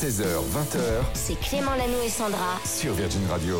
16h, 0.00 0.22
20h 0.22 0.78
C'est 1.14 1.38
Clément 1.40 1.72
Lanoux 1.72 2.02
et 2.04 2.08
Sandra. 2.08 2.60
sur 2.64 2.92
Virgin 2.94 3.20
Radio. 3.30 3.56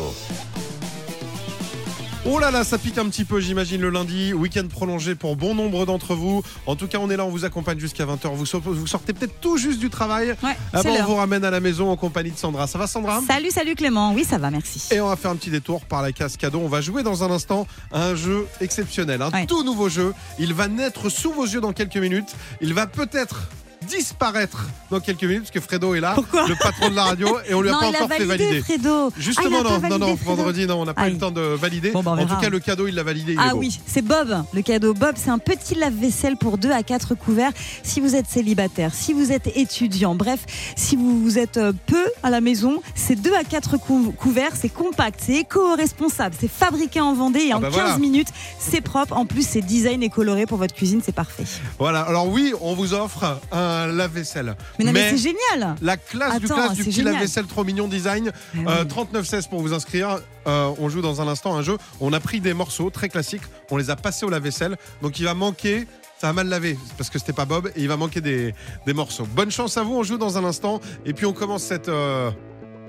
Oh 2.25 2.37
là 2.37 2.51
là, 2.51 2.63
ça 2.63 2.77
pique 2.77 2.97
un 2.97 3.07
petit 3.09 3.23
peu, 3.25 3.39
j'imagine, 3.39 3.81
le 3.81 3.89
lundi. 3.89 4.33
Week-end 4.33 4.67
prolongé 4.69 5.15
pour 5.15 5.35
bon 5.35 5.55
nombre 5.55 5.85
d'entre 5.85 6.15
vous. 6.15 6.43
En 6.65 6.75
tout 6.75 6.87
cas, 6.87 6.97
on 7.01 7.09
est 7.09 7.17
là, 7.17 7.25
on 7.25 7.29
vous 7.29 7.45
accompagne 7.45 7.79
jusqu'à 7.79 8.05
20h. 8.05 8.33
Vous, 8.33 8.45
so- 8.45 8.61
vous 8.63 8.87
sortez 8.87 9.13
peut-être 9.13 9.39
tout 9.41 9.57
juste 9.57 9.79
du 9.79 9.89
travail. 9.89 10.35
Ouais, 10.43 10.55
on 10.73 11.03
vous 11.03 11.15
ramène 11.15 11.43
à 11.43 11.49
la 11.49 11.59
maison 11.59 11.89
en 11.89 11.95
compagnie 11.97 12.31
de 12.31 12.37
Sandra. 12.37 12.67
Ça 12.67 12.77
va, 12.77 12.87
Sandra? 12.87 13.21
Salut, 13.27 13.51
salut 13.51 13.75
Clément. 13.75 14.13
Oui, 14.13 14.23
ça 14.25 14.37
va, 14.37 14.51
merci. 14.51 14.81
Et 14.91 15.01
on 15.01 15.07
va 15.07 15.15
faire 15.15 15.31
un 15.31 15.35
petit 15.35 15.49
détour 15.49 15.81
par 15.85 16.01
la 16.01 16.11
case 16.11 16.37
cadeau. 16.37 16.59
On 16.59 16.67
va 16.69 16.81
jouer 16.81 17.03
dans 17.03 17.23
un 17.23 17.31
instant 17.31 17.67
à 17.91 18.03
un 18.07 18.15
jeu 18.15 18.47
exceptionnel, 18.61 19.21
un 19.21 19.31
Ouais. 19.31 19.45
tout 19.45 19.63
nouveau 19.63 19.89
jeu. 19.89 20.13
Il 20.39 20.53
va 20.53 20.67
naître 20.67 21.09
sous 21.09 21.31
vos 21.31 21.45
yeux 21.45 21.61
dans 21.61 21.73
quelques 21.73 21.97
minutes. 21.97 22.35
Il 22.61 22.73
va 22.73 22.85
peut-être 22.85 23.49
disparaître 23.89 24.67
dans 24.91 24.99
quelques 24.99 25.23
minutes 25.23 25.41
parce 25.41 25.51
que 25.51 25.59
Fredo 25.59 25.93
est 25.95 25.99
là, 25.99 26.13
Pourquoi 26.15 26.47
le 26.47 26.55
patron 26.55 26.89
de 26.89 26.95
la 26.95 27.03
radio, 27.05 27.37
et 27.47 27.53
on 27.53 27.61
lui 27.61 27.69
a 27.69 27.73
non, 27.73 27.79
pas 27.79 27.87
encore 27.87 28.03
a 28.03 28.07
fait 28.15 28.23
validé, 28.25 28.45
valider. 28.45 28.61
Fredo. 28.61 29.11
Justement, 29.17 29.57
Ah, 29.57 29.59
a 29.59 29.63
non, 29.63 29.69
non, 29.71 29.79
validé, 29.79 29.99
non, 29.99 30.17
Fredo 30.17 30.35
vendredi, 30.35 30.65
non, 30.67 30.81
on 30.81 30.85
n'a 30.85 30.93
pas 30.93 31.09
eu 31.09 31.13
le 31.13 31.17
temps 31.17 31.31
de 31.31 31.41
valider. 31.41 31.91
Bon, 31.91 32.03
bah, 32.03 32.11
en 32.11 32.25
tout 32.25 32.35
cas, 32.37 32.49
le 32.49 32.59
cadeau, 32.59 32.87
il 32.87 32.95
l'a 32.95 33.03
validé. 33.03 33.33
il 33.33 33.39
est 33.39 33.41
Ah 33.43 33.51
beau. 33.53 33.59
oui, 33.59 33.79
c'est 33.85 34.01
Bob, 34.01 34.43
le 34.53 34.61
cadeau. 34.61 34.93
Bob, 34.93 35.15
c'est 35.17 35.29
un 35.29 35.37
petit 35.39 35.75
lave-vaisselle 35.75 36.37
pour 36.37 36.57
2 36.57 36.71
à 36.71 36.83
4 36.83 37.15
couverts. 37.15 37.51
Si 37.83 37.99
vous 37.99 38.15
êtes 38.15 38.27
célibataire, 38.27 38.93
si 38.93 39.13
vous 39.13 39.31
êtes 39.31 39.47
étudiant, 39.57 40.15
bref, 40.15 40.39
si 40.75 40.95
vous, 40.95 41.37
êtes 41.37 41.57
euh, 41.57 41.73
peu 41.87 42.05
à 42.23 42.29
la 42.29 42.41
maison, 42.41 42.81
c'est 42.95 43.15
2 43.15 43.33
à 43.33 43.43
4 43.43 43.77
cou- 43.77 44.13
couverts, 44.17 44.51
c'est 44.59 44.69
compact, 44.69 45.19
c'est 45.25 45.35
éco-responsable, 45.35 46.35
c'est 46.39 46.49
fabriqué 46.51 47.01
en 47.01 47.13
Vendée 47.13 47.39
et 47.41 47.51
Ah 47.53 47.57
en 47.57 47.59
bah 47.59 47.69
15 47.71 47.75
voilà. 47.81 47.97
minutes, 47.97 48.29
c'est 48.59 48.81
propre. 48.81 49.15
En 49.15 49.25
plus, 49.25 49.47
c'est 49.47 49.61
design 49.61 50.03
et 50.03 50.09
coloré 50.09 50.45
pour 50.45 50.57
votre 50.57 50.73
cuisine, 50.73 51.01
c'est 51.03 51.11
parfait. 51.15 51.43
Voilà, 51.79 52.01
alors 52.01 52.27
oui, 52.27 52.53
on 52.61 52.73
vous 52.73 52.93
offre 52.93 53.39
un 53.51 53.78
lave-vaisselle. 53.87 54.55
Mais 54.77 54.85
non, 54.85 54.91
mais, 54.91 55.11
c'est 55.11 55.17
génial. 55.17 55.75
la 55.81 55.97
classe 55.97 56.39
du 56.39 56.47
classe 56.47 56.73
du 56.73 56.83
petit 56.83 57.01
lave-vaisselle 57.01 57.45
trop 57.45 57.63
mignon 57.63 57.87
design. 57.87 58.31
Ah 58.33 58.57
oui. 58.57 58.65
Euh, 58.67 58.85
3916 58.85 59.47
pour 59.47 59.61
vous 59.61 59.73
inscrire. 59.73 60.19
Euh, 60.47 60.71
on 60.79 60.89
joue 60.89 61.01
dans 61.01 61.21
un 61.21 61.27
instant 61.27 61.55
un 61.55 61.61
jeu. 61.61 61.77
On 61.99 62.13
a 62.13 62.19
pris 62.19 62.39
des 62.39 62.53
morceaux 62.53 62.89
très 62.89 63.09
classiques, 63.09 63.43
on 63.71 63.77
les 63.77 63.89
a 63.89 63.95
passés 63.95 64.25
au 64.25 64.29
lave-vaisselle. 64.29 64.77
Donc 65.01 65.19
il 65.19 65.25
va 65.25 65.33
manquer. 65.33 65.87
Ça 66.19 66.27
a 66.27 66.33
mal 66.33 66.49
lavé 66.49 66.77
parce 66.97 67.09
que 67.09 67.17
c'était 67.17 67.31
pas 67.31 67.45
Bob 67.45 67.71
et 67.77 67.81
il 67.81 67.87
va 67.87 67.95
manquer 67.95 68.19
des, 68.19 68.53
des 68.85 68.93
morceaux. 68.93 69.25
Bonne 69.25 69.51
chance 69.51 69.77
à 69.77 69.83
vous, 69.83 69.95
on 69.95 70.03
joue 70.03 70.17
dans 70.17 70.37
un 70.37 70.43
instant 70.43 70.81
et 71.05 71.13
puis 71.13 71.25
on 71.25 71.31
commence 71.31 71.63
cette 71.63 71.87
euh, 71.87 72.29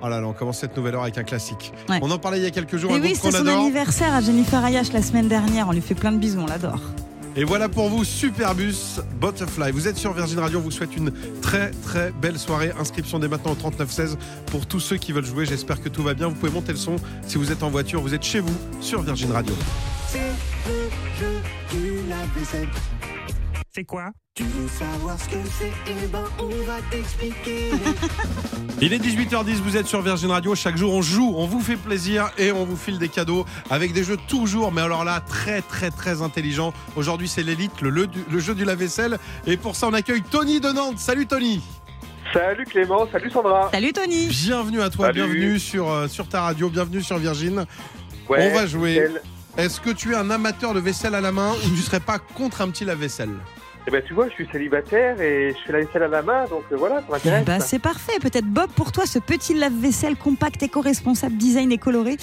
oh 0.03 0.09
là 0.09 0.21
là, 0.21 0.27
on 0.27 0.33
commence 0.33 0.59
cette 0.59 0.77
nouvelle 0.77 0.97
heure 0.97 1.03
avec 1.03 1.17
un 1.17 1.23
classique. 1.23 1.73
Ouais. 1.89 2.01
On 2.03 2.11
en 2.11 2.19
parlait 2.19 2.39
il 2.39 2.43
y 2.43 2.47
a 2.47 2.51
quelques 2.51 2.77
jours, 2.77 2.91
Et 2.91 2.95
un 2.95 3.01
oui, 3.01 3.15
c'est 3.15 3.31
son 3.31 3.37
adore. 3.41 3.61
anniversaire 3.61 4.13
à 4.15 4.21
Jennifer 4.21 4.65
Ayash 4.65 4.93
la 4.93 5.03
semaine 5.03 5.29
dernière. 5.29 5.69
On 5.69 5.73
lui 5.73 5.81
fait 5.81 5.95
plein 5.95 6.11
de 6.11 6.19
bisous, 6.19 6.41
on 6.41 6.47
l'adore. 6.47 6.81
Et 7.37 7.45
voilà 7.45 7.69
pour 7.69 7.89
vous, 7.89 8.05
Superbus 8.05 9.01
Butterfly. 9.21 9.71
Vous 9.71 9.87
êtes 9.87 9.97
sur 9.97 10.13
Virgin 10.13 10.41
Radio, 10.41 10.59
on 10.59 10.63
vous 10.63 10.71
souhaite 10.71 10.97
une 10.97 11.13
très 11.41 11.71
très 11.71 12.11
belle 12.11 12.39
soirée. 12.39 12.73
Inscription 12.79 13.21
dès 13.21 13.29
maintenant 13.29 13.53
au 13.53 13.55
3916 13.55 14.19
pour 14.47 14.67
tous 14.67 14.81
ceux 14.81 14.97
qui 14.97 15.13
veulent 15.13 15.25
jouer. 15.25 15.47
J'espère 15.47 15.81
que 15.81 15.89
tout 15.89 16.03
va 16.03 16.15
bien. 16.15 16.29
Vous 16.29 16.35
pouvez 16.35 16.51
monter 16.53 16.73
le 16.73 16.79
son 16.79 16.97
si 17.27 17.39
vous 17.39 17.53
êtes 17.53 17.63
en 17.63 17.71
voiture, 17.71 18.01
vous 18.01 18.15
êtes 18.15 18.25
chez 18.25 18.41
vous 18.41 18.57
sur 18.81 19.03
Virgin 19.03 19.31
Radio. 19.31 19.55
C'est 23.73 23.85
quoi? 23.85 24.11
Il 28.81 28.93
est 28.95 28.99
18h10, 28.99 29.55
vous 29.63 29.77
êtes 29.77 29.87
sur 29.87 30.01
Virgin 30.01 30.31
Radio. 30.31 30.55
Chaque 30.55 30.77
jour, 30.77 30.95
on 30.95 31.03
joue, 31.03 31.35
on 31.37 31.47
vous 31.47 31.61
fait 31.61 31.77
plaisir 31.77 32.31
et 32.39 32.51
on 32.51 32.65
vous 32.65 32.77
file 32.77 32.99
des 32.99 33.09
cadeaux 33.09 33.45
avec 33.69 33.93
des 33.93 34.03
jeux 34.05 34.17
toujours, 34.29 34.73
mais 34.73 34.81
alors 34.81 35.05
là, 35.05 35.21
très 35.21 35.61
très 35.61 35.91
très 35.91 36.23
intelligents. 36.23 36.73
Aujourd'hui, 36.97 37.29
c'est 37.29 37.43
l'élite, 37.43 37.81
le, 37.83 37.91
le- 37.91 38.09
le 38.31 38.39
jeu 38.39 38.55
du 38.55 38.65
lave-vaisselle. 38.65 39.19
Et 39.47 39.57
pour 39.59 39.77
ça, 39.77 39.89
on 39.89 39.93
accueille 39.93 40.23
Tony 40.23 40.61
de 40.61 40.71
Nantes. 40.71 40.99
Salut 40.99 41.27
Tony 41.27 41.61
Salut 42.33 42.65
Clément, 42.65 43.07
salut 43.11 43.31
Sandra. 43.31 43.69
Salut 43.73 43.93
Tony. 43.93 44.29
Bienvenue 44.29 44.81
à 44.81 44.89
toi, 44.89 45.07
Salut. 45.07 45.21
bienvenue 45.25 45.59
sur, 45.59 45.91
euh, 45.91 46.07
sur 46.09 46.29
ta 46.29 46.43
radio, 46.43 46.71
bienvenue 46.71 47.03
sur 47.03 47.19
Virgin. 47.19 47.67
Ouais, 48.29 48.49
on 48.51 48.55
va 48.55 48.67
jouer. 48.67 48.93
nickel. 48.93 49.23
Est-ce 49.57 49.81
que 49.81 49.91
tu 49.91 50.13
es 50.13 50.17
un 50.17 50.31
amateur 50.31 50.73
de 50.73 50.81
vaisselle 50.81 51.15
à 51.17 51.21
la 51.21 51.33
main 51.33 51.53
ou 51.67 51.69
tu 51.71 51.83
serais 51.83 51.99
pas 52.01 52.19
contre 52.21 52.61
un 52.63 52.71
petit 52.71 52.85
lave-vaisselle? 52.85 53.35
Eh 53.87 53.91
ben 53.91 54.03
tu 54.07 54.15
vois, 54.15 54.29
je 54.29 54.35
suis 54.35 54.49
célibataire 54.53 55.21
et 55.21 55.55
je 55.59 55.67
fais 55.67 55.73
la 55.73 55.81
vaisselle 55.85 56.03
à 56.03 56.09
la 56.09 56.23
main, 56.23 56.45
donc 56.47 56.63
euh, 56.71 56.77
voilà, 56.77 56.97
ça 57.01 57.07
m'intéresse. 57.11 57.45
ben, 57.45 57.61
c'est 57.61 57.79
parfait. 57.79 58.19
Peut-être 58.21 58.47
Bob, 58.47 58.71
pour 58.71 58.93
toi, 58.93 59.07
ce 59.07 59.19
petit 59.19 59.55
lave-vaisselle 59.55 60.17
compact, 60.17 60.63
éco-responsable, 60.63 61.37
design 61.37 61.73
et 61.73 61.79
coloré, 61.79 62.17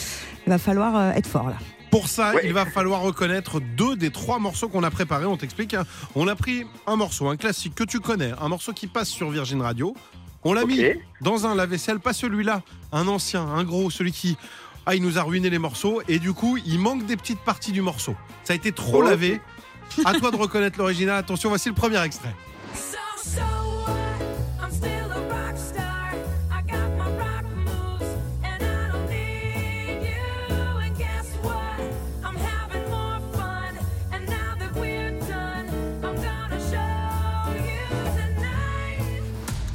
il 0.45 0.49
va 0.49 0.59
falloir 0.59 0.95
euh, 0.95 1.11
être 1.11 1.27
fort 1.27 1.49
là. 1.49 1.55
Pour 1.89 2.09
ça, 2.09 2.33
Ouais. 2.35 2.41
il 2.43 2.53
va 2.53 2.65
falloir 2.65 3.01
reconnaître 3.01 3.59
deux 3.59 3.95
des 3.95 4.11
trois 4.11 4.39
morceaux 4.39 4.67
qu'on 4.69 4.83
a 4.83 4.91
préparés. 4.91 5.25
On 5.25 5.37
t'explique. 5.37 5.73
hein. 5.73 5.85
On 6.15 6.27
a 6.27 6.35
pris 6.35 6.65
un 6.85 6.95
morceau, 6.97 7.27
un 7.29 7.37
classique 7.37 7.73
que 7.75 7.83
tu 7.85 7.99
connais, 8.01 8.31
un 8.39 8.49
morceau 8.49 8.73
qui 8.73 8.87
passe 8.87 9.07
sur 9.09 9.29
Virgin 9.31 9.61
Radio. 9.61 9.95
On 10.43 10.53
l'a 10.53 10.63
mis 10.65 10.81
dans 11.21 11.47
un 11.47 11.55
lave-vaisselle, 11.55 11.99
pas 11.99 12.13
celui-là, 12.13 12.61
un 12.91 13.07
ancien, 13.07 13.41
un 13.41 13.63
gros, 13.63 13.89
celui 13.89 14.11
qui. 14.11 14.37
Ah, 14.85 14.95
il 14.95 15.01
nous 15.01 15.17
a 15.17 15.23
ruiné 15.23 15.49
les 15.49 15.59
morceaux 15.59 16.01
et 16.07 16.19
du 16.19 16.31
coup, 16.33 16.57
il 16.65 16.79
manque 16.79 17.05
des 17.05 17.17
petites 17.17 17.39
parties 17.41 17.71
du 17.73 17.81
morceau. 17.81 18.15
Ça 18.45 18.53
a 18.53 18.55
été 18.55 18.71
trop 18.71 19.01
lavé. 19.01 19.41
À 20.05 20.13
toi 20.13 20.31
de 20.31 20.35
reconnaître 20.35 20.77
l'original. 20.77 21.17
Attention, 21.17 21.49
voici 21.49 21.69
le 21.69 21.75
premier 21.75 22.01
extrait. 22.03 22.35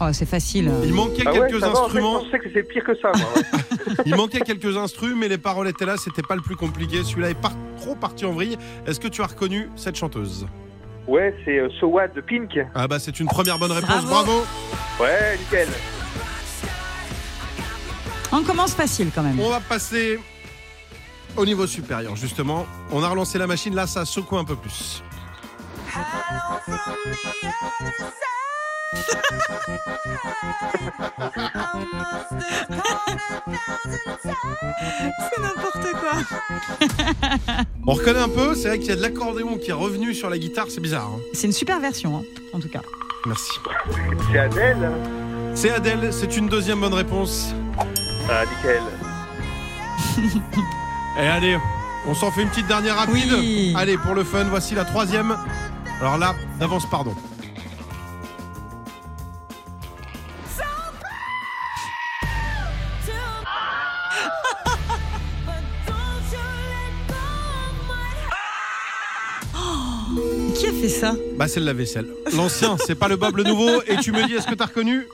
Oh, 0.04 0.12
c'est 0.12 0.26
facile. 0.26 0.70
Il 0.84 0.94
manquait 0.94 1.22
Ah 1.26 1.32
ouais, 1.32 1.48
quelques 1.48 1.60
ça 1.60 1.68
va, 1.68 1.72
en 1.72 1.74
fait, 1.76 1.82
instruments. 1.98 2.22
je 2.24 2.30
sais 2.30 2.38
que 2.38 2.48
c'est 2.52 2.62
pire 2.64 2.82
que 2.84 2.94
ça, 2.96 3.12
moi. 3.14 3.28
ouais. 3.36 3.94
Il 4.06 4.16
manquait 4.16 4.40
quelques 4.40 4.76
instruments, 4.76 5.16
mais 5.16 5.28
les 5.28 5.38
paroles 5.38 5.68
étaient 5.68 5.84
là. 5.86 5.96
C'était 5.96 6.22
pas 6.22 6.34
le 6.34 6.42
plus 6.42 6.56
compliqué. 6.56 7.04
Celui-là 7.04 7.30
est 7.30 7.36
trop 7.78 7.94
parti 7.94 8.24
en 8.24 8.32
vrille. 8.32 8.56
Est-ce 8.86 8.98
que 8.98 9.08
tu 9.08 9.22
as 9.22 9.26
reconnu 9.26 9.68
cette 9.76 9.96
chanteuse? 9.96 10.46
Ouais, 11.06 11.34
c'est 11.44 11.58
euh, 11.58 11.68
So 11.78 11.86
What 11.88 12.08
de 12.08 12.20
Pink. 12.20 12.58
Ah 12.74 12.86
bah 12.88 12.98
c'est 12.98 13.18
une 13.20 13.26
première 13.26 13.58
bonne 13.58 13.72
réponse. 13.72 14.04
Bravo. 14.06 14.08
Bravo. 14.08 14.44
Ouais, 15.00 15.36
nickel. 15.38 15.68
On 18.32 18.42
commence 18.42 18.74
facile 18.74 19.10
quand 19.14 19.22
même. 19.22 19.38
On 19.40 19.50
va 19.50 19.60
passer 19.60 20.18
au 21.36 21.44
niveau 21.44 21.66
supérieur, 21.66 22.16
justement. 22.16 22.66
On 22.90 23.02
a 23.02 23.08
relancé 23.08 23.38
la 23.38 23.46
machine, 23.46 23.74
là, 23.74 23.86
ça 23.86 24.04
secoue 24.04 24.38
un 24.38 24.44
peu 24.44 24.56
plus. 24.56 25.02
C'est 35.30 35.40
n'importe 35.40 35.92
quoi. 36.00 36.12
On 37.86 37.92
reconnaît 37.92 38.20
un 38.20 38.28
peu, 38.28 38.54
c'est 38.54 38.68
vrai 38.68 38.78
qu'il 38.78 38.88
y 38.88 38.92
a 38.92 38.96
de 38.96 39.02
l'accordéon 39.02 39.56
qui 39.58 39.70
est 39.70 39.74
revenu 39.74 40.14
sur 40.14 40.30
la 40.30 40.38
guitare, 40.38 40.66
c'est 40.68 40.80
bizarre. 40.80 41.08
hein. 41.14 41.20
C'est 41.32 41.46
une 41.46 41.52
super 41.52 41.80
version, 41.80 42.16
hein, 42.18 42.22
en 42.52 42.60
tout 42.60 42.68
cas. 42.68 42.80
Merci. 43.26 43.50
C'est 44.30 44.38
Adèle. 44.38 44.90
C'est 45.54 45.70
Adèle, 45.70 46.12
c'est 46.12 46.36
une 46.36 46.48
deuxième 46.48 46.80
bonne 46.80 46.94
réponse. 46.94 47.54
Ah, 48.30 48.42
nickel. 48.46 48.82
Et 51.20 51.26
allez, 51.26 51.58
on 52.06 52.14
s'en 52.14 52.30
fait 52.30 52.42
une 52.42 52.48
petite 52.48 52.66
dernière 52.66 52.96
rapide. 52.96 53.32
Oui. 53.32 53.74
Allez, 53.76 53.98
pour 53.98 54.14
le 54.14 54.24
fun, 54.24 54.44
voici 54.44 54.74
la 54.74 54.84
troisième. 54.84 55.36
Alors 56.00 56.18
là, 56.18 56.34
d'avance, 56.58 56.88
pardon. 56.90 57.14
Fait 70.82 70.88
ça 70.88 71.14
Bah, 71.36 71.48
c'est 71.48 71.60
le 71.60 71.66
lave-vaisselle. 71.66 72.06
L'ancien, 72.36 72.76
c'est 72.84 72.94
pas 72.94 73.08
le 73.08 73.16
Bob 73.16 73.36
le 73.36 73.44
nouveau. 73.44 73.82
Et 73.86 73.96
tu 73.96 74.12
me 74.12 74.26
dis, 74.26 74.34
est-ce 74.34 74.46
que 74.46 74.54
t'as 74.54 74.66
reconnu 74.66 75.06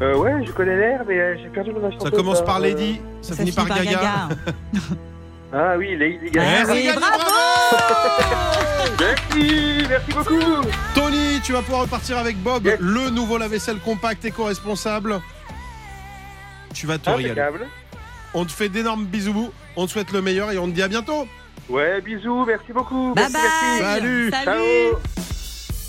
Euh, 0.00 0.16
ouais, 0.16 0.32
je 0.46 0.52
connais 0.52 0.76
l'air, 0.76 1.02
mais 1.06 1.18
euh, 1.18 1.36
j'ai 1.42 1.48
perdu 1.48 1.70
le 1.72 1.80
nom 1.80 1.88
de 1.88 1.94
la 1.94 2.00
Ça 2.00 2.10
commence 2.10 2.38
là. 2.40 2.44
par 2.44 2.56
Euh, 2.58 2.60
Lady, 2.62 3.00
ça, 3.22 3.34
finit 3.34 3.52
par 3.52 3.66
Gaga. 3.68 4.28
Ah 5.56 5.76
oui, 5.78 5.96
Lady 5.96 6.18
Eh, 6.26 6.30
Gaga. 6.30 6.64
c'est 6.66 6.72
oui, 6.72 6.82
gagné, 6.84 6.98
bravo 6.98 7.22
Merci, 9.00 9.86
merci 9.88 10.12
beaucoup. 10.12 10.68
Tony, 10.96 11.40
tu 11.44 11.52
vas 11.52 11.62
pouvoir 11.62 11.82
repartir 11.82 12.18
avec 12.18 12.36
Bob, 12.42 12.64
Yes. 12.66 12.78
le 12.80 13.10
nouveau 13.10 13.38
lave-vaisselle 13.38 13.78
compact 13.78 14.24
éco-responsable. 14.24 15.20
Tu 16.72 16.86
vas 16.88 16.98
te 16.98 17.08
régaler. 17.08 17.40
On 18.34 18.44
te 18.44 18.50
fait 18.50 18.68
d'énormes 18.68 19.04
bisous, 19.04 19.52
on 19.76 19.86
te 19.86 19.92
souhaite 19.92 20.10
le 20.10 20.22
meilleur 20.22 20.50
et 20.50 20.58
on 20.58 20.66
te 20.66 20.72
dit 20.72 20.82
à 20.82 20.88
bientôt. 20.88 21.28
Ouais, 21.68 22.00
bisous, 22.02 22.44
merci 22.44 22.72
beaucoup. 22.72 23.14
Bye 23.14 23.26
merci, 23.32 23.32
bye 23.32 23.80
merci. 23.80 24.00
Salut. 24.00 24.30
Salut 24.30 24.44
Ciao. 24.44 24.98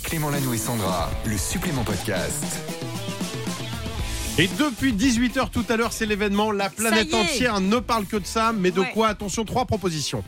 Clément 0.04 0.30
Lanoux 0.30 0.54
et 0.54 0.58
Sandra, 0.58 1.10
le 1.26 1.36
supplément 1.36 1.84
podcast. 1.84 2.44
Et 4.38 4.48
depuis 4.58 4.92
18h 4.92 5.50
tout 5.50 5.64
à 5.68 5.76
l'heure, 5.76 5.92
c'est 5.92 6.06
l'événement. 6.06 6.52
La 6.52 6.70
planète 6.70 7.12
entière 7.14 7.60
ne 7.60 7.78
parle 7.78 8.04
que 8.06 8.16
de 8.16 8.26
ça. 8.26 8.52
Mais 8.52 8.70
de 8.70 8.80
Ouais. 8.80 8.90
quoi? 8.92 9.08
Attention, 9.08 9.44
trois 9.44 9.64
propositions. 9.64 10.22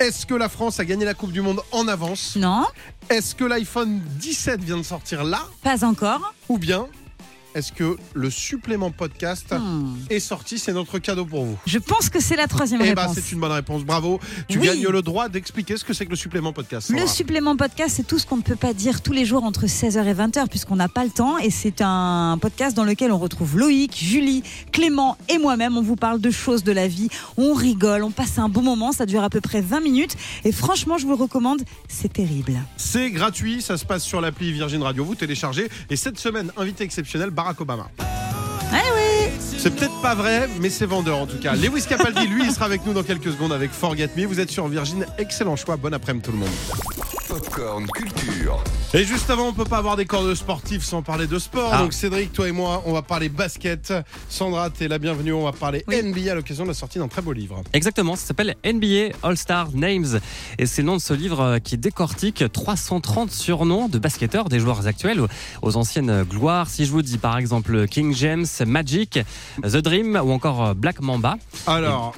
Est-ce 0.00 0.26
que 0.26 0.34
la 0.34 0.48
France 0.48 0.78
a 0.80 0.84
gagné 0.84 1.04
la 1.04 1.14
Coupe 1.14 1.32
du 1.32 1.40
Monde 1.40 1.60
en 1.72 1.88
avance? 1.88 2.36
Non, 2.36 2.64
Est-ce 3.10 3.34
que 3.34 3.44
l'iPhone 3.44 4.00
17 4.20 4.62
vient 4.62 4.76
de 4.76 4.82
sortir 4.82 5.24
là? 5.24 5.40
Pas 5.64 5.82
encore. 5.84 6.34
Ou 6.50 6.58
bien 6.58 6.86
est-ce 7.58 7.72
que 7.72 7.96
le 8.14 8.30
supplément 8.30 8.90
podcast 8.90 9.54
Hmm. 9.58 9.96
est 10.10 10.20
sorti 10.20 10.58
C'est 10.58 10.72
notre 10.72 10.98
cadeau 10.98 11.24
pour 11.24 11.44
vous. 11.44 11.58
Je 11.66 11.78
pense 11.78 12.08
que 12.08 12.20
c'est 12.20 12.36
la 12.36 12.46
troisième 12.46 12.80
Eh 12.84 12.94
ben, 12.94 13.02
réponse. 13.02 13.16
c'est 13.16 13.32
une 13.32 13.40
bonne 13.40 13.52
réponse. 13.52 13.82
Bravo. 13.84 14.20
Tu 14.48 14.58
Oui. 14.58 14.66
gagnes 14.66 14.88
le 14.88 15.02
droit 15.02 15.28
d'expliquer 15.28 15.76
ce 15.76 15.84
que 15.84 15.92
c'est 15.92 16.04
que 16.06 16.10
le 16.10 16.16
supplément 16.16 16.52
podcast. 16.52 16.90
Le 16.90 17.06
supplément 17.06 17.56
podcast, 17.56 17.94
c'est 17.96 18.06
tout 18.06 18.18
ce 18.18 18.26
qu'on 18.26 18.36
ne 18.36 18.42
peut 18.42 18.56
pas 18.56 18.72
dire 18.72 19.02
tous 19.02 19.12
les 19.12 19.24
jours 19.24 19.44
entre 19.44 19.66
16h 19.66 20.06
et 20.06 20.14
20h 20.14 20.48
puisqu'on 20.48 20.76
n'a 20.76 20.88
pas 20.88 21.04
le 21.04 21.10
temps. 21.10 21.38
Et 21.38 21.50
c'est 21.50 21.80
un 21.82 22.38
podcast 22.40 22.76
dans 22.76 22.84
lequel 22.84 23.12
on 23.12 23.18
retrouve 23.18 23.58
Loïc, 23.58 23.96
Julie, 24.02 24.42
Clément 24.72 25.16
et 25.28 25.38
moi-même. 25.38 25.76
On 25.76 25.82
vous 25.82 25.96
parle 25.96 26.20
de 26.20 26.30
choses 26.30 26.62
de 26.64 26.72
la 26.72 26.88
vie. 26.88 27.08
On 27.36 27.54
rigole, 27.54 28.02
on 28.04 28.10
passe 28.10 28.38
un 28.38 28.48
bon 28.48 28.62
moment. 28.62 28.92
Ça 28.92 29.06
dure 29.06 29.22
à 29.22 29.30
peu 29.30 29.40
près 29.40 29.60
20 29.60 29.80
minutes. 29.80 30.16
Et 30.44 30.52
franchement, 30.52 30.98
je 30.98 31.04
vous 31.04 31.16
le 31.16 31.22
recommande. 31.22 31.62
C'est 31.88 32.12
terrible. 32.12 32.54
C'est 32.76 33.10
gratuit, 33.10 33.60
ça 33.62 33.76
se 33.76 33.84
passe 33.84 34.04
sur 34.04 34.20
l'appli 34.20 34.52
Virgin 34.52 34.82
Radio. 34.82 35.04
Vous 35.04 35.14
téléchargez. 35.14 35.68
Et 35.90 35.96
cette 35.96 36.18
semaine, 36.18 36.52
invité 36.56 36.84
exceptionnel, 36.84 37.30
Barack 37.48 37.60
Obama. 37.62 37.86
Oui 38.72 39.30
C'est 39.56 39.74
peut-être 39.74 40.02
pas 40.02 40.14
vrai, 40.14 40.48
mais 40.60 40.68
c'est 40.68 40.84
vendeur 40.84 41.18
en 41.18 41.26
tout 41.26 41.38
cas. 41.38 41.54
Lewis 41.54 41.84
Capaldi, 41.88 42.26
lui, 42.26 42.44
il 42.44 42.52
sera 42.52 42.66
avec 42.66 42.84
nous 42.84 42.92
dans 42.92 43.02
quelques 43.02 43.32
secondes 43.32 43.52
avec 43.52 43.70
Forget 43.70 44.10
Me. 44.16 44.26
Vous 44.26 44.38
êtes 44.38 44.50
sur 44.50 44.68
Virgin, 44.68 45.06
excellent 45.16 45.56
choix. 45.56 45.76
Bon 45.76 45.94
après-midi 45.94 46.26
tout 46.26 46.32
le 46.32 46.38
monde. 46.38 47.17
Popcorn 47.28 47.86
Culture. 47.88 48.62
Et 48.94 49.04
juste 49.04 49.28
avant, 49.28 49.48
on 49.48 49.52
peut 49.52 49.64
pas 49.66 49.76
avoir 49.76 49.96
des 49.96 50.06
corps 50.06 50.24
de 50.24 50.34
sportifs 50.34 50.82
sans 50.82 51.02
parler 51.02 51.26
de 51.26 51.38
sport. 51.38 51.70
Ah. 51.74 51.78
Donc 51.82 51.92
Cédric, 51.92 52.32
toi 52.32 52.48
et 52.48 52.52
moi, 52.52 52.82
on 52.86 52.94
va 52.94 53.02
parler 53.02 53.28
basket. 53.28 53.92
Sandra, 54.30 54.70
t'es 54.70 54.88
la 54.88 54.98
bienvenue. 54.98 55.34
On 55.34 55.44
va 55.44 55.52
parler 55.52 55.84
Oui. 55.88 56.02
NBA 56.02 56.32
à 56.32 56.34
l'occasion 56.34 56.64
de 56.64 56.68
la 56.68 56.74
sortie 56.74 56.98
d'un 56.98 57.08
très 57.08 57.20
beau 57.20 57.32
livre. 57.34 57.62
Exactement, 57.74 58.16
ça 58.16 58.26
s'appelle 58.28 58.56
NBA 58.64 59.14
All-Star 59.22 59.68
Names 59.74 60.20
et 60.58 60.64
c'est 60.64 60.80
le 60.82 60.86
nom 60.86 60.96
de 60.96 61.02
ce 61.02 61.12
livre 61.12 61.40
euh, 61.40 61.58
qui 61.58 61.76
décortique 61.76 62.44
330 62.50 63.30
surnoms 63.30 63.88
de 63.88 63.98
basketteurs 63.98 64.48
des 64.48 64.58
joueurs 64.60 64.86
actuels 64.86 65.20
aux- 65.20 65.28
aux 65.62 65.76
anciennes 65.76 66.22
gloires. 66.22 66.68
Si 66.70 66.86
je 66.86 66.90
vous 66.92 67.02
dis 67.02 67.18
par 67.18 67.36
exemple 67.36 67.86
King 67.88 68.14
James, 68.14 68.46
Magic, 68.66 69.18
The 69.62 69.76
Dream 69.76 70.18
ou 70.24 70.32
encore 70.32 70.64
euh, 70.68 70.74
Black 70.74 71.00
Mamba. 71.00 71.36
Alors, 71.66 72.14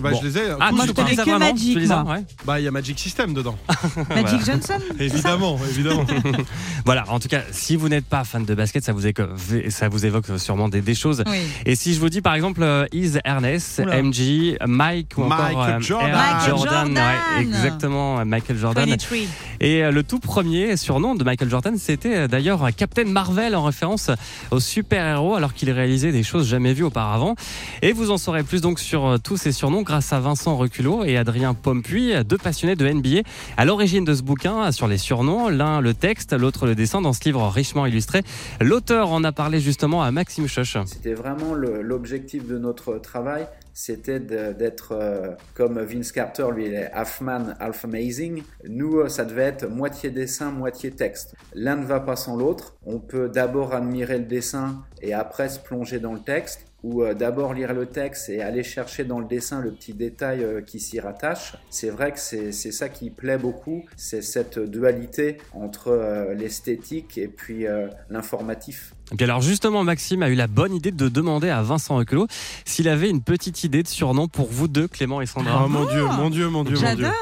bah, 0.00 0.10
Bon. 0.10 0.20
je 0.22 0.26
les 0.26 0.38
ai. 0.38 0.42
Ah, 0.60 0.68
tous 0.70 0.76
moi 0.76 0.84
ou 0.84 0.88
je 0.88 0.92
te 0.92 1.00
les 1.00 1.04
connais 1.04 1.20
as 1.20 1.24
que 1.24 1.30
vraiment 1.30 1.52
Magic, 1.52 1.72
Tu 1.74 1.80
les 1.80 1.92
as 1.92 2.02
moi. 2.02 2.14
Ouais. 2.14 2.24
Bah, 2.44 2.60
il 2.60 2.64
y 2.64 2.68
a 2.68 2.70
Magic 2.70 2.98
System 2.98 3.34
dedans. 3.34 3.56
Magic 4.10 4.44
Johnson 4.44 4.78
évidemment, 4.98 5.58
évidemment. 5.70 6.04
Voilà, 6.84 7.04
en 7.08 7.18
tout 7.18 7.28
cas, 7.28 7.40
si 7.50 7.76
vous 7.76 7.88
n'êtes 7.88 8.04
pas 8.04 8.24
fan 8.24 8.44
de 8.44 8.54
basket, 8.54 8.84
ça 8.84 8.92
vous, 8.92 9.06
éco- 9.06 9.22
ça 9.70 9.88
vous 9.88 10.04
évoque 10.04 10.26
sûrement 10.38 10.68
des, 10.68 10.82
des 10.82 10.94
choses. 10.94 11.22
Oui. 11.26 11.38
Et 11.64 11.76
si 11.76 11.94
je 11.94 12.00
vous 12.00 12.10
dis 12.10 12.20
par 12.20 12.34
exemple 12.34 12.62
euh, 12.62 12.84
Is 12.92 13.12
Ernest, 13.24 13.80
Oula. 13.82 14.02
MG, 14.02 14.56
Mike 14.66 15.14
ou 15.16 15.22
encore 15.22 15.38
Michael 15.38 15.74
euh, 15.76 15.80
Jordan. 15.80 16.12
Michael 16.12 16.48
Jordan, 16.50 16.68
Jordan. 16.68 16.96
ouais, 16.98 17.42
exactement, 17.42 18.18
euh, 18.20 18.24
Michael 18.24 18.58
Jordan. 18.58 18.88
23. 18.88 19.18
Et 19.60 19.90
le 19.90 20.02
tout 20.02 20.18
premier 20.18 20.76
surnom 20.76 21.14
de 21.14 21.24
Michael 21.24 21.48
Jordan, 21.48 21.76
c'était 21.78 22.28
d'ailleurs 22.28 22.68
Captain 22.76 23.04
Marvel 23.06 23.54
en 23.56 23.64
référence 23.64 24.10
au 24.50 24.60
super-héros 24.60 25.34
alors 25.36 25.54
qu'il 25.54 25.70
réalisait 25.70 26.12
des 26.12 26.22
choses 26.22 26.46
jamais 26.48 26.74
vues 26.74 26.82
auparavant. 26.84 27.34
Et 27.80 27.92
vous 27.92 28.10
en 28.10 28.18
saurez 28.18 28.42
plus 28.42 28.60
donc 28.60 28.78
sur 28.78 29.16
tous 29.22 29.36
ces 29.38 29.52
surnoms 29.52 29.83
grâce 29.84 30.12
à 30.12 30.18
Vincent 30.18 30.56
Reculot 30.56 31.04
et 31.04 31.16
Adrien 31.16 31.54
Pompuy, 31.54 32.12
deux 32.24 32.38
passionnés 32.38 32.74
de 32.74 32.88
NBA 32.88 33.20
à 33.56 33.64
l'origine 33.64 34.04
de 34.04 34.14
ce 34.14 34.22
bouquin 34.22 34.72
sur 34.72 34.88
les 34.88 34.98
surnoms, 34.98 35.48
l'un 35.48 35.80
le 35.80 35.94
texte, 35.94 36.32
l'autre 36.32 36.66
le 36.66 36.74
dessin 36.74 37.00
dans 37.00 37.12
ce 37.12 37.22
livre 37.24 37.46
richement 37.48 37.86
illustré. 37.86 38.22
L'auteur 38.60 39.10
en 39.12 39.22
a 39.22 39.32
parlé 39.32 39.60
justement 39.60 40.02
à 40.02 40.10
Maxime 40.10 40.48
Choch. 40.48 40.76
C'était 40.86 41.14
vraiment 41.14 41.54
l'objectif 41.54 42.46
de 42.46 42.58
notre 42.58 42.98
travail, 42.98 43.46
c'était 43.72 44.20
d'être 44.20 44.92
euh, 44.92 45.32
comme 45.54 45.80
Vince 45.80 46.12
Carter, 46.12 46.46
lui 46.54 46.66
il 46.66 46.74
est 46.74 46.90
half 46.92 47.20
man, 47.20 47.56
half 47.60 47.84
amazing. 47.84 48.42
Nous, 48.68 48.98
euh, 48.98 49.08
ça 49.08 49.24
devait 49.24 49.42
être 49.42 49.68
moitié 49.68 50.10
dessin, 50.10 50.50
moitié 50.50 50.90
texte. 50.92 51.34
L'un 51.54 51.76
ne 51.76 51.84
va 51.84 52.00
pas 52.00 52.16
sans 52.16 52.36
l'autre. 52.36 52.76
On 52.86 53.00
peut 53.00 53.28
d'abord 53.28 53.74
admirer 53.74 54.18
le 54.18 54.24
dessin 54.24 54.84
et 55.02 55.12
après 55.12 55.48
se 55.48 55.58
plonger 55.58 55.98
dans 55.98 56.12
le 56.12 56.20
texte 56.20 56.66
ou 56.84 57.02
euh, 57.02 57.14
d'abord 57.14 57.54
lire 57.54 57.72
le 57.72 57.86
texte 57.86 58.28
et 58.28 58.42
aller 58.42 58.62
chercher 58.62 59.04
dans 59.04 59.18
le 59.18 59.26
dessin 59.26 59.60
le 59.60 59.72
petit 59.72 59.94
détail 59.94 60.44
euh, 60.44 60.60
qui 60.60 60.78
s'y 60.78 61.00
rattache. 61.00 61.54
C'est 61.70 61.90
vrai 61.90 62.12
que 62.12 62.20
c'est 62.20 62.52
c'est 62.52 62.72
ça 62.72 62.88
qui 62.88 63.10
plaît 63.10 63.38
beaucoup, 63.38 63.84
c'est 63.96 64.22
cette 64.22 64.58
dualité 64.58 65.38
entre 65.54 65.88
euh, 65.88 66.34
l'esthétique 66.34 67.16
et 67.18 67.26
puis 67.26 67.66
euh, 67.66 67.88
l'informatif. 68.10 68.94
Et 69.12 69.16
puis 69.16 69.24
alors 69.24 69.40
justement, 69.40 69.84
Maxime 69.84 70.22
a 70.22 70.28
eu 70.28 70.34
la 70.34 70.46
bonne 70.46 70.74
idée 70.74 70.90
de 70.90 71.08
demander 71.08 71.50
à 71.50 71.62
Vincent 71.62 71.96
Reculot 71.96 72.26
s'il 72.64 72.88
avait 72.88 73.10
une 73.10 73.22
petite 73.22 73.64
idée 73.64 73.82
de 73.82 73.88
surnom 73.88 74.28
pour 74.28 74.48
vous 74.50 74.68
deux, 74.68 74.88
Clément 74.88 75.20
et 75.20 75.26
Sandra. 75.26 75.64
Oh 75.64 75.68
mon 75.68 75.84
dieu, 75.86 76.04
mon 76.04 76.30
dieu, 76.30 76.48
mon 76.48 76.64
dieu, 76.64 76.64
mon 76.64 76.64
dieu. 76.64 76.76
J'adore. 76.76 77.12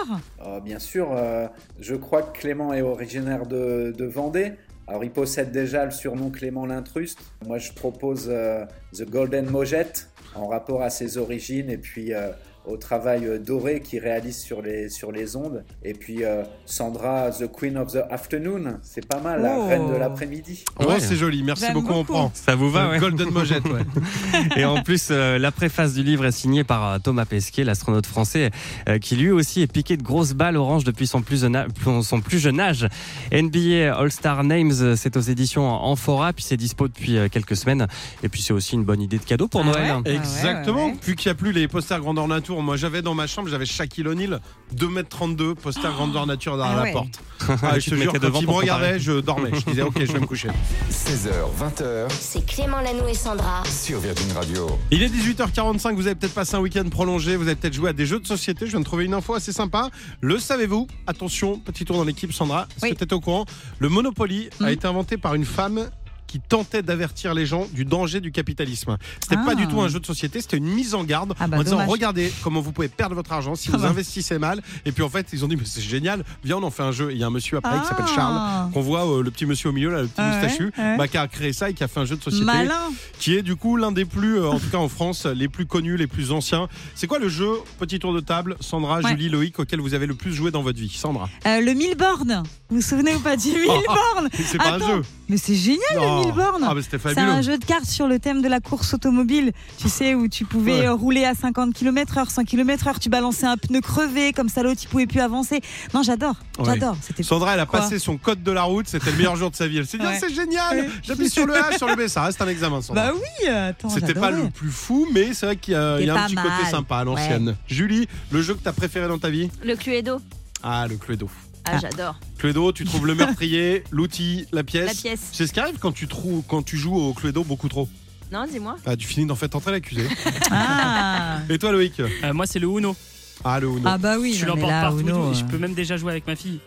Euh, 0.47 0.61
bien 0.61 0.79
sûr, 0.79 1.08
euh, 1.12 1.47
je 1.81 1.94
crois 1.94 2.23
que 2.23 2.38
Clément 2.38 2.73
est 2.73 2.82
originaire 2.82 3.47
de, 3.47 3.94
de 3.97 4.05
Vendée. 4.05 4.53
Alors, 4.93 5.05
il 5.05 5.11
possède 5.11 5.53
déjà 5.53 5.87
le 5.87 5.91
surnom 5.91 6.29
Clément 6.29 6.67
l'Intruste. 6.67 7.19
Moi, 7.47 7.56
je 7.56 7.73
propose 7.73 8.27
euh, 8.29 8.67
The 8.93 9.09
Golden 9.09 9.49
Mojette 9.49 10.11
en 10.35 10.49
rapport 10.49 10.83
à 10.83 10.91
ses 10.91 11.17
origines 11.17 11.71
et 11.71 11.79
puis 11.79 12.12
euh, 12.12 12.29
au 12.67 12.76
travail 12.76 13.26
euh, 13.26 13.38
doré 13.38 13.81
qu'il 13.81 13.99
réalise 14.00 14.38
sur 14.38 14.62
les, 14.62 14.88
sur 14.88 15.11
les 15.12 15.37
ondes. 15.37 15.64
Et 15.85 15.94
puis 15.94 16.25
euh, 16.25 16.43
Sandra, 16.67 17.31
The 17.31 17.50
Queen 17.50 17.76
of 17.76 17.93
the 17.93 18.00
Afternoon. 18.11 18.79
C'est 18.82 19.06
pas 19.06 19.20
mal, 19.20 19.43
la 19.43 19.56
Oh. 19.59 19.67
reine 19.67 19.91
de 19.91 19.97
l'après-midi. 19.97 20.64
Oh, 20.79 20.85
Ouais. 20.87 21.00
c'est 21.00 21.17
joli, 21.17 21.43
merci 21.43 21.70
beaucoup, 21.73 21.93
on 21.93 22.05
prend. 22.05 22.31
Ça 22.35 22.55
vous 22.55 22.70
va, 22.70 22.88
ouais 22.91 22.99
Golden 22.99 23.31
Mojette, 23.31 23.64
ouais. 23.64 23.82
Et 24.56 24.64
en 24.64 24.82
plus, 24.82 25.09
euh, 25.11 25.38
la 25.38 25.50
préface 25.53 25.94
du 25.94 26.03
livre 26.03 26.25
est 26.25 26.32
signée 26.32 26.64
par 26.64 26.87
euh, 26.93 26.99
Thomas 26.99 27.25
Pesquet, 27.25 27.64
l'astronaute 27.64 28.06
français, 28.06 28.50
euh, 28.88 28.99
qui 28.99 29.17
lui 29.17 29.31
aussi 29.31 29.61
est 29.62 29.67
piqué 29.70 29.97
de 29.97 30.03
grosses 30.03 30.32
balles 30.35 30.56
orange 30.56 30.85
depuis 30.85 31.06
son 31.06 31.20
plus, 31.23 31.41
jeune 31.43 31.56
a- 31.56 31.67
son 32.03 32.20
plus 32.20 32.38
jeune 32.38 32.61
âge. 32.61 32.87
NBA 33.32 33.94
All-Star 33.97 34.44
Names, 34.44 34.73
euh, 34.81 34.97
c'est 34.97 35.17
aux 35.17 35.20
éditions 35.20 35.67
Amphora, 35.69 36.32
puis 36.32 36.44
c'est 36.44 36.56
dispo 36.56 36.88
depuis 36.88 37.17
euh, 37.19 37.29
quelques 37.29 37.56
semaines. 37.56 37.87
Et 38.23 38.29
puis 38.29 38.43
c'est 38.43 38.53
aussi 38.53 38.75
une 38.75 38.85
bonne 38.85 39.00
idée 39.00 39.19
de 39.19 39.25
cadeau 39.25 39.49
pour 39.49 39.61
Ah 39.62 39.65
Noël. 39.65 39.82
ouais 39.82 39.88
hein. 39.91 40.03
ouais, 40.05 40.15
Exactement. 40.15 40.87
ouais. 40.87 40.94
Vu 41.03 41.17
qu'il 41.17 41.29
n'y 41.31 41.32
a 41.32 41.35
plus 41.37 41.53
les 41.53 41.69
posters 41.69 42.00
grandeur 42.00 42.29
nature, 42.29 42.52
moi 42.61 42.77
j'avais 42.77 43.01
dans 43.01 43.15
ma 43.15 43.27
chambre, 43.27 43.49
j'avais 43.49 43.65
Shaquille 43.67 44.07
O'Neal, 44.09 44.41
2m32, 44.77 45.55
poster 45.55 45.89
grandeur 45.95 46.27
nature 46.27 46.57
derrière 46.57 46.75
Ah 46.75 46.81
la 46.81 46.83
ouais. 46.85 46.93
porte. 46.93 47.21
Ah, 47.63 47.75
Tu 47.75 47.81
je 47.81 47.85
te 47.87 47.91
te 47.91 47.95
jure, 48.03 48.13
mettais 48.13 48.31
quand 48.31 48.41
il 48.41 48.47
me 48.47 48.53
regardait, 48.53 48.99
je 49.01 49.19
dormais. 49.21 49.51
Je 49.53 49.65
disais, 49.71 49.83
ok, 49.83 49.99
je 50.05 50.13
vais 50.13 50.21
me 50.21 50.27
coucher. 50.27 50.49
16h, 50.91 51.31
20h 51.59 52.09
C'est 52.11 52.47
Clément 52.47 52.81
Lanoux 52.81 53.09
et 53.09 53.15
Sandra. 53.15 53.65
sur 53.65 53.99
Virgin 53.99 54.31
Radio. 54.33 54.79
Il 54.93 55.03
est 55.03 55.09
18h45, 55.09 55.95
vous 55.95 56.07
avez 56.07 56.15
peut-être 56.15 56.35
passé 56.35 56.55
un 56.55 56.61
week-end 56.61 56.85
prolongé, 56.89 57.35
vous 57.37 57.47
avez 57.47 57.57
peut-être 57.57 57.75
joué 57.75 57.91
à 57.91 57.93
des 57.93 58.07
jeux 58.07 58.21
de 58.21 58.27
société. 58.27 58.67
Je 58.67 58.71
viens 58.73 58.81
de 58.81 58.85
trouver 58.85 59.07
une 59.07 59.15
info 59.15 59.35
assez 59.35 59.53
sympa. 59.53 59.91
Le 60.21 60.39
savez-vous? 60.39 60.87
Attention, 61.07 61.59
petit 61.59 61.85
tour 61.85 61.97
dans 61.97 62.05
l'équipe, 62.05 62.33
Sandra. 62.33 62.69
Est-ce 62.77 62.85
Oui. 62.85 62.91
que 62.93 62.99
tu 62.99 63.05
étais 63.05 63.15
au 63.15 63.21
courant 63.21 63.45
Le 63.81 63.89
Monopoly 63.89 64.49
a 64.61 64.65
Mhm. 64.65 64.69
été 64.69 64.87
inventé 64.87 65.17
par 65.17 65.35
une 65.35 65.45
femme 65.45 65.89
qui 66.32 66.40
tentait 66.40 66.81
d'avertir 66.82 67.34
les 67.34 67.44
gens 67.44 67.67
du 67.75 67.84
danger 67.84 68.20
du 68.20 68.32
capitalisme. 68.32 68.96
C'était 69.20 69.37
Ah. 69.38 69.44
pas 69.44 69.55
du 69.55 69.67
tout 69.69 69.82
un 69.82 69.89
jeu 69.89 70.01
de 70.01 70.06
société, 70.06 70.41
c'était 70.41 70.56
une 70.56 70.65
mise 70.65 70.94
en 70.94 71.05
garde 71.05 71.34
Ah 71.39 71.46
bah, 71.46 71.58
en 71.58 71.62
disant 71.62 71.77
dommage. 71.77 71.91
regardez 71.91 72.32
comment 72.43 72.62
vous 72.62 72.72
pouvez 72.72 72.89
perdre 72.89 73.15
votre 73.15 73.31
argent 73.32 73.55
si 73.55 73.69
Ah 73.70 73.77
vous 73.77 73.84
investissez 73.84 74.39
mal. 74.39 74.62
Et 74.86 74.93
puis 74.93 75.03
en 75.03 75.10
fait, 75.10 75.27
ils 75.34 75.44
ont 75.44 75.48
dit 75.48 75.56
mais 75.56 75.65
c'est 75.67 75.82
génial, 75.82 76.24
viens 76.43 76.56
on 76.56 76.62
en 76.62 76.70
fait 76.70 76.84
un 76.84 76.91
jeu. 76.93 77.10
Et 77.10 77.15
il 77.17 77.20
y 77.20 77.22
a 77.22 77.27
un 77.27 77.31
monsieur 77.31 77.58
après 77.58 77.79
qui 77.81 77.86
s'appelle 77.86 78.06
Ah. 78.08 78.15
Charles 78.15 78.70
qu'on 78.72 78.81
voit 78.81 79.06
euh, 79.06 79.22
le 79.22 79.31
petit 79.31 79.44
monsieur 79.44 79.69
au 79.69 79.72
milieu 79.72 79.91
là, 79.91 80.01
le 80.01 80.06
petit 80.08 80.15
Ah 80.17 80.31
ouais, 80.31 80.43
moustachu, 80.43 80.72
ouais. 80.79 80.96
bah, 80.96 81.06
qui 81.06 81.19
a 81.19 81.29
créé 81.29 81.53
ça 81.53 81.69
et 81.69 81.74
qui 81.74 81.84
a 81.84 81.89
fait 81.89 82.01
un 82.01 82.06
jeu 82.06 82.17
de 82.17 82.22
société 82.22 82.46
Malin. 82.46 82.81
qui 83.19 83.36
est 83.36 83.43
du 83.43 83.55
coup 83.56 83.77
l'un 83.77 83.93
des 83.93 84.06
plus, 84.06 84.39
euh, 84.39 84.48
en 84.48 84.58
tout 84.58 84.70
cas 84.70 84.79
en 84.79 84.89
France, 84.89 85.27
les 85.27 85.48
plus 85.48 85.67
connus, 85.67 85.98
les 85.98 86.06
plus 86.06 86.32
anciens. 86.32 86.67
C'est 86.94 87.06
quoi 87.06 87.19
le 87.19 87.29
jeu, 87.29 87.51
petit 87.79 87.98
tour 87.98 88.15
de 88.15 88.20
table, 88.20 88.56
Sandra, 88.60 89.01
Ouais. 89.01 89.10
Julie, 89.10 89.29
Loïc, 89.29 89.58
auquel 89.58 89.81
vous 89.81 89.93
avez 89.93 90.06
le 90.06 90.15
plus 90.15 90.32
joué 90.32 90.51
dans 90.51 90.62
votre 90.62 90.79
vie 90.79 90.89
Sandra, 90.89 91.29
Euh, 91.46 91.60
le 91.60 91.74
Milborn. 91.74 92.43
Vous 92.70 92.77
vous 92.77 92.82
souvenez 92.82 93.15
ou 93.15 93.20
pas 93.20 93.36
du 93.36 93.48
Milborn? 93.53 94.31
c'est 94.32 94.56
pas 94.56 94.72
un 94.77 94.79
jeu. 94.79 95.03
Mais 95.29 95.36
c'est 95.36 95.55
génial 95.56 95.81
Non. 95.96 96.21
Ah, 96.64 96.74
c'était 96.82 96.98
C'est 96.98 97.19
un 97.20 97.43
jeu 97.43 97.58
de 97.58 97.64
cartes 97.64 97.86
sur 97.86 98.06
le 98.06 98.19
thème 98.19 98.43
de 98.43 98.48
la 98.48 98.60
course 98.60 98.94
automobile. 98.94 99.52
Tu 99.79 99.88
sais, 99.88 100.14
où 100.14 100.29
tu 100.29 100.44
pouvais 100.44 100.81
Ouais. 100.81 100.88
rouler 100.88 101.24
à 101.24 101.34
50 101.34 101.74
km/h, 101.74 102.29
100 102.31 102.44
km/h, 102.44 102.98
tu 103.00 103.08
balançais 103.08 103.46
un 103.46 103.56
pneu 103.56 103.81
crevé, 103.81 104.32
comme 104.32 104.48
ça 104.48 104.62
l'autre, 104.62 104.81
il 104.82 104.88
pouvait 104.88 105.06
plus 105.06 105.20
avancer. 105.20 105.60
Non, 105.94 106.02
j'adore, 106.02 106.36
Ouais. 106.58 106.64
j'adore. 106.67 106.96
C'était 107.02 107.22
Sandra, 107.22 107.55
elle 107.55 107.60
a 107.60 107.67
Quoi 107.67 107.81
passé 107.81 107.98
son 107.98 108.17
code 108.17 108.43
de 108.43 108.52
la 108.52 108.62
route, 108.62 108.86
c'était 108.88 109.10
le 109.10 109.17
meilleur 109.17 109.36
jour 109.36 109.50
de 109.50 109.56
sa 109.56 109.67
vie. 109.67 109.79
Elle 109.79 109.86
s'est 109.86 109.98
dit, 109.98 110.05
Ouais. 110.06 110.12
Ah, 110.14 110.19
c'est 110.20 110.34
génial, 110.34 110.88
j'appuie 111.02 111.29
sur 111.31 111.46
le 111.46 111.56
A, 111.56 111.76
sur 111.76 111.86
le 111.88 111.96
B, 111.96 112.06
ça 112.08 112.22
reste 112.22 112.41
un 112.43 112.48
examen, 112.48 112.81
Sandra. 112.82 113.06
Bah 113.08 113.12
oui, 113.14 113.48
attends, 113.48 113.88
C'était 113.88 114.14
pas 114.14 114.31
le 114.31 114.48
plus 114.50 114.70
fou, 114.70 115.06
mais 115.12 115.34
c'est 115.34 115.46
vrai 115.46 115.56
qu'il 115.56 115.74
y 115.74 115.76
a, 115.76 116.00
y 116.00 116.08
un 116.10 116.14
pas 116.14 116.24
petit 116.26 116.34
mal. 116.34 116.44
côté 116.58 116.70
sympa 116.70 116.96
à 116.98 117.05
l'ancienne. 117.05 117.56
Julie, 117.67 118.08
le 118.31 118.43
jeu 118.43 118.55
que 118.55 118.60
t'as 118.62 118.72
préféré 118.72 119.08
dans 119.08 119.19
ta 119.19 119.31
vie? 119.31 119.50
Le 119.64 119.76
Cluedo. 119.76 120.20
Ah, 120.62 120.86
le 120.88 120.96
Cluedo. 120.96 121.29
Ah, 121.64 121.72
Ah. 121.74 121.79
j'adore. 121.81 122.17
Cluedo, 122.43 122.72
tu 122.72 122.82
trouves 122.84 123.06
le 123.06 123.15
meurtrier, 123.15 123.84
l'outil, 123.93 124.46
la 124.51 124.65
pièce. 124.65 124.87
La 124.89 124.94
pièce. 125.11 125.29
C'est 125.31 125.46
ce 125.46 125.53
qui 125.53 125.61
arrive 125.61 125.79
quand 125.79 125.93
tu, 125.93 126.08
trouves, 126.08 126.43
quand 126.49 126.65
tu 126.65 126.77
joues 126.77 126.96
au 126.96 127.13
Cluedo 127.13 127.44
beaucoup 127.44 127.69
trop. 127.69 127.89
Non, 128.32 128.46
dis-moi. 128.51 128.79
Ah, 128.84 128.96
tu 128.96 129.06
finis 129.06 129.27
d'en 129.27 129.37
fait 129.37 129.55
entrer 129.55 129.70
l'accusé. 129.70 130.08
Ah, 130.51 131.39
Et 131.49 131.56
toi, 131.56 131.70
Loïc 131.70 132.01
Euh, 132.01 132.32
moi, 132.32 132.46
c'est 132.46 132.58
le 132.58 132.67
Uno. 132.67 132.96
Ah, 133.44 133.61
le 133.61 133.69
Uno. 133.69 133.82
ah 133.84 133.96
bah 133.96 134.17
oui, 134.19 134.34
je 134.34 134.44
non, 134.44 134.56
mais 134.56 134.63
l'emporte 134.63 134.72
là, 134.72 134.81
partout. 134.82 134.99
et 134.99 135.03
Uno, 135.03 135.13
tout, 135.13 135.22
et 135.22 135.37
euh, 135.37 135.39
je 135.39 135.44
peux 135.44 135.58
même 135.58 135.75
déjà 135.75 135.96
jouer 135.96 136.11
avec 136.11 136.27
ma 136.27 136.34
fille. 136.34 136.58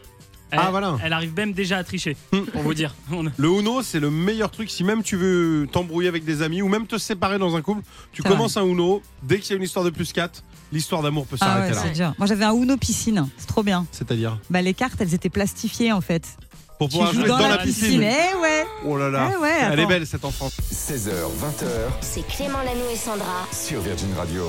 Elle, 0.52 0.60
Ah, 0.62 0.70
voilà. 0.72 0.98
Elle 1.04 1.12
arrive 1.14 1.34
même 1.36 1.54
déjà 1.54 1.78
à 1.78 1.84
tricher, 1.84 2.16
Hum. 2.32 2.46
pour 2.46 2.62
vous 2.62 2.74
dire. 2.74 2.94
Le 3.38 3.48
Uno, 3.50 3.82
c'est 3.82 4.00
le 4.00 4.10
meilleur 4.12 4.52
truc 4.52 4.70
si 4.70 4.84
même 4.84 5.04
tu 5.04 5.16
veux 5.18 5.68
t'embrouiller 5.72 6.08
avec 6.08 6.24
des 6.24 6.42
amis 6.42 6.62
ou 6.62 6.68
même 6.68 6.86
te 6.88 6.98
séparer 6.98 7.38
dans 7.40 7.56
un 7.56 7.62
couple. 7.62 7.82
Tu 8.12 8.22
commences 8.24 8.56
un 8.58 8.64
Uno, 8.66 9.02
dès 9.24 9.40
qu'il 9.40 9.52
y 9.52 9.54
a 9.54 9.58
une 9.58 9.64
histoire 9.64 9.84
de 9.84 9.90
plus 9.90 10.14
4, 10.14 10.44
l'histoire 10.72 11.02
d'amour 11.02 11.26
peut 11.26 11.38
Ah 11.42 11.46
s'arrêter 11.46 11.78
ouais, 11.78 11.94
là. 12.00 12.14
Moi 12.18 12.28
j'avais 12.28 12.46
un 12.46 12.54
Uno 12.54 12.78
piscine, 12.78 13.28
c'est 13.38 13.48
trop 13.48 13.64
bien. 13.64 13.86
C'est-à-dire 13.92 14.38
Bah 14.50 14.62
les 14.62 14.74
cartes, 14.74 15.00
elles 15.02 15.14
étaient 15.14 15.30
plastifiées 15.30 15.92
en 15.92 16.02
fait. 16.02 16.38
pour 16.78 16.90
pouvoir 16.90 17.14
jouer 17.14 17.28
dans, 17.28 17.38
la 17.40 17.58
piscine. 17.58 18.04
Eh 18.04 18.38
ouais. 18.38 18.66
Oh 18.86 18.98
là 18.98 19.10
là, 19.10 19.32
Eh 19.34 19.42
ouais, 19.42 19.58
elle 19.72 19.80
est 19.80 19.86
belle 19.88 20.06
cette 20.06 20.26
enfant. 20.26 20.50
16h, 20.72 21.10
20h 21.10 21.66
C'est 22.02 22.26
Clément 22.28 22.60
Lano 22.60 22.86
et 22.94 22.98
Sandra. 22.98 23.48
sur 23.52 23.82
Virgin 23.82 24.14
Radio. 24.18 24.44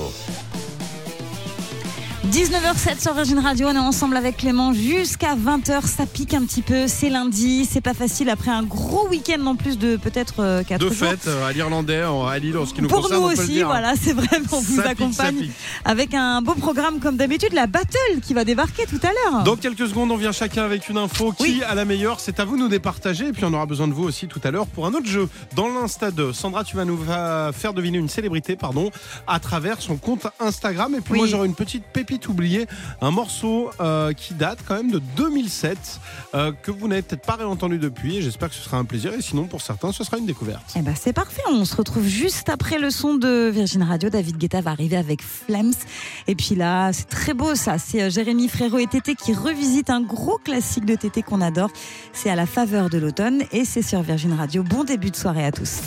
19h07 2.31 3.01
sur 3.01 3.13
Virgin 3.13 3.39
Radio, 3.39 3.67
on 3.69 3.75
est 3.75 3.77
ensemble 3.79 4.17
avec 4.17 4.37
Clément 4.37 4.73
jusqu'à 4.73 5.35
20h, 5.35 5.85
ça 5.85 6.05
pique 6.05 6.33
un 6.33 6.43
petit 6.43 6.61
peu, 6.61 6.87
c'est 6.87 7.09
lundi, 7.09 7.63
c'est 7.65 7.79
pas 7.81 7.93
facile 7.93 8.29
après 8.29 8.51
un 8.51 8.63
gros 8.63 9.07
week-end 9.07 9.45
en 9.45 9.55
plus 9.55 9.77
de 9.77 9.95
peut-être 9.95 10.63
4 10.67 10.79
De 10.81 10.89
jours. 10.89 11.07
fête 11.09 11.27
euh, 11.27 11.47
à 11.47 11.53
l'Irlandais, 11.53 12.01
à 12.01 12.37
Lille, 12.39 12.57
en 12.57 12.65
ce 12.65 12.73
qui 12.73 12.81
nous 12.81 12.89
Pour 12.89 13.03
concerne, 13.03 13.21
nous 13.21 13.27
on 13.27 13.29
peut 13.29 13.35
le 13.37 13.41
aussi, 13.43 13.51
dire. 13.53 13.67
voilà, 13.67 13.93
c'est 14.01 14.11
vrai, 14.13 14.27
on 14.51 14.59
vous 14.59 14.75
pique, 14.75 14.85
accompagne 14.85 15.49
avec 15.85 16.13
un 16.13 16.41
beau 16.41 16.53
programme 16.55 16.99
comme 16.99 17.15
d'habitude, 17.15 17.53
la 17.53 17.65
battle 17.65 18.19
qui 18.21 18.33
va 18.33 18.43
débarquer 18.43 18.85
tout 18.87 18.99
à 19.03 19.07
l'heure. 19.31 19.43
Dans 19.43 19.55
quelques 19.55 19.87
secondes, 19.87 20.11
on 20.11 20.17
vient 20.17 20.33
chacun 20.33 20.63
avec 20.63 20.89
une 20.89 20.97
info. 20.97 21.31
Qui 21.31 21.43
Oui. 21.43 21.61
a 21.67 21.75
la 21.75 21.85
meilleure 21.85 22.19
C'est 22.19 22.39
à 22.41 22.45
vous 22.45 22.57
de 22.57 22.61
nous 22.63 22.67
départager. 22.67 23.27
Et 23.27 23.31
puis 23.31 23.45
on 23.45 23.53
aura 23.53 23.65
besoin 23.65 23.87
de 23.87 23.93
vous 23.93 24.03
aussi 24.03 24.27
tout 24.27 24.41
à 24.43 24.51
l'heure 24.51 24.67
pour 24.67 24.85
un 24.85 24.93
autre 24.93 25.05
jeu. 25.07 25.29
Dans 25.55 25.69
l'Insta 25.69 26.11
2, 26.11 26.33
Sandra, 26.33 26.63
tu 26.65 26.75
vas 26.75 26.83
nous 26.83 26.99
faire 27.53 27.73
deviner 27.73 27.97
une 27.99 28.09
célébrité 28.09 28.55
pardon, 28.57 28.91
à 29.27 29.39
travers 29.39 29.81
son 29.81 29.95
compte 29.95 30.27
Instagram. 30.41 30.93
Et 30.95 30.99
puis 31.01 31.13
Oui. 31.13 31.19
moi, 31.19 31.27
j'aurai 31.27 31.47
une 31.47 31.55
petite 31.55 31.83
pépite 31.93 32.16
oubliée. 32.25 32.67
Un 33.01 33.11
morceau 33.11 33.69
euh, 33.79 34.13
qui 34.13 34.33
date 34.33 34.59
quand 34.67 34.75
même 34.75 34.91
de 34.91 34.99
2007, 35.15 35.99
euh, 36.33 36.51
que 36.51 36.71
vous 36.71 36.87
n'avez 36.87 37.01
peut-être 37.01 37.25
pas 37.25 37.35
réentendu 37.35 37.77
depuis. 37.77 38.17
Et 38.17 38.21
j'espère 38.21 38.49
que 38.49 38.55
ce 38.55 38.63
sera 38.63 38.77
un 38.77 38.85
plaisir. 38.85 39.13
Et 39.13 39.21
sinon, 39.21 39.45
pour 39.45 39.61
certains, 39.61 39.91
ce 39.91 40.03
sera 40.03 40.17
une 40.17 40.25
découverte. 40.25 40.73
Eh 40.75 40.81
ben 40.81 40.95
c'est 40.99 41.13
parfait, 41.13 41.43
on 41.49 41.65
se 41.65 41.75
retrouve 41.75 42.05
juste 42.05 42.49
après 42.49 42.79
le 42.79 42.89
son 42.89 43.15
de 43.15 43.49
Virgin 43.49 43.83
Radio. 43.83 44.09
David 44.09 44.37
Guetta 44.37 44.61
va 44.61 44.71
arriver 44.71 44.97
avec 44.97 45.21
Flames. 45.21 45.73
Et 46.27 46.35
puis 46.35 46.55
là, 46.55 46.91
c'est 46.93 47.09
très 47.09 47.33
beau 47.33 47.55
ça. 47.55 47.77
C'est 47.77 48.03
euh, 48.03 48.09
Jérémy 48.09 48.47
Frérot 48.47 48.79
et 48.79 48.87
Tété 48.87 49.15
qui 49.15 49.33
revisitent 49.33 49.89
un 49.89 50.01
gros 50.01 50.37
classique 50.37 50.85
de 50.85 50.95
Tété 50.95 51.21
qu'on 51.21 51.41
adore. 51.41 51.69
C'est 52.13 52.29
à 52.29 52.35
la 52.35 52.45
faveur 52.45 52.89
de 52.89 52.97
l'automne 52.97 53.43
et 53.51 53.65
c'est 53.65 53.81
sur 53.81 54.01
Virgin 54.01 54.33
Radio. 54.33 54.63
Bon 54.63 54.83
début 54.83 55.11
de 55.11 55.15
soirée 55.15 55.45
à 55.45 55.51
tous. 55.51 55.81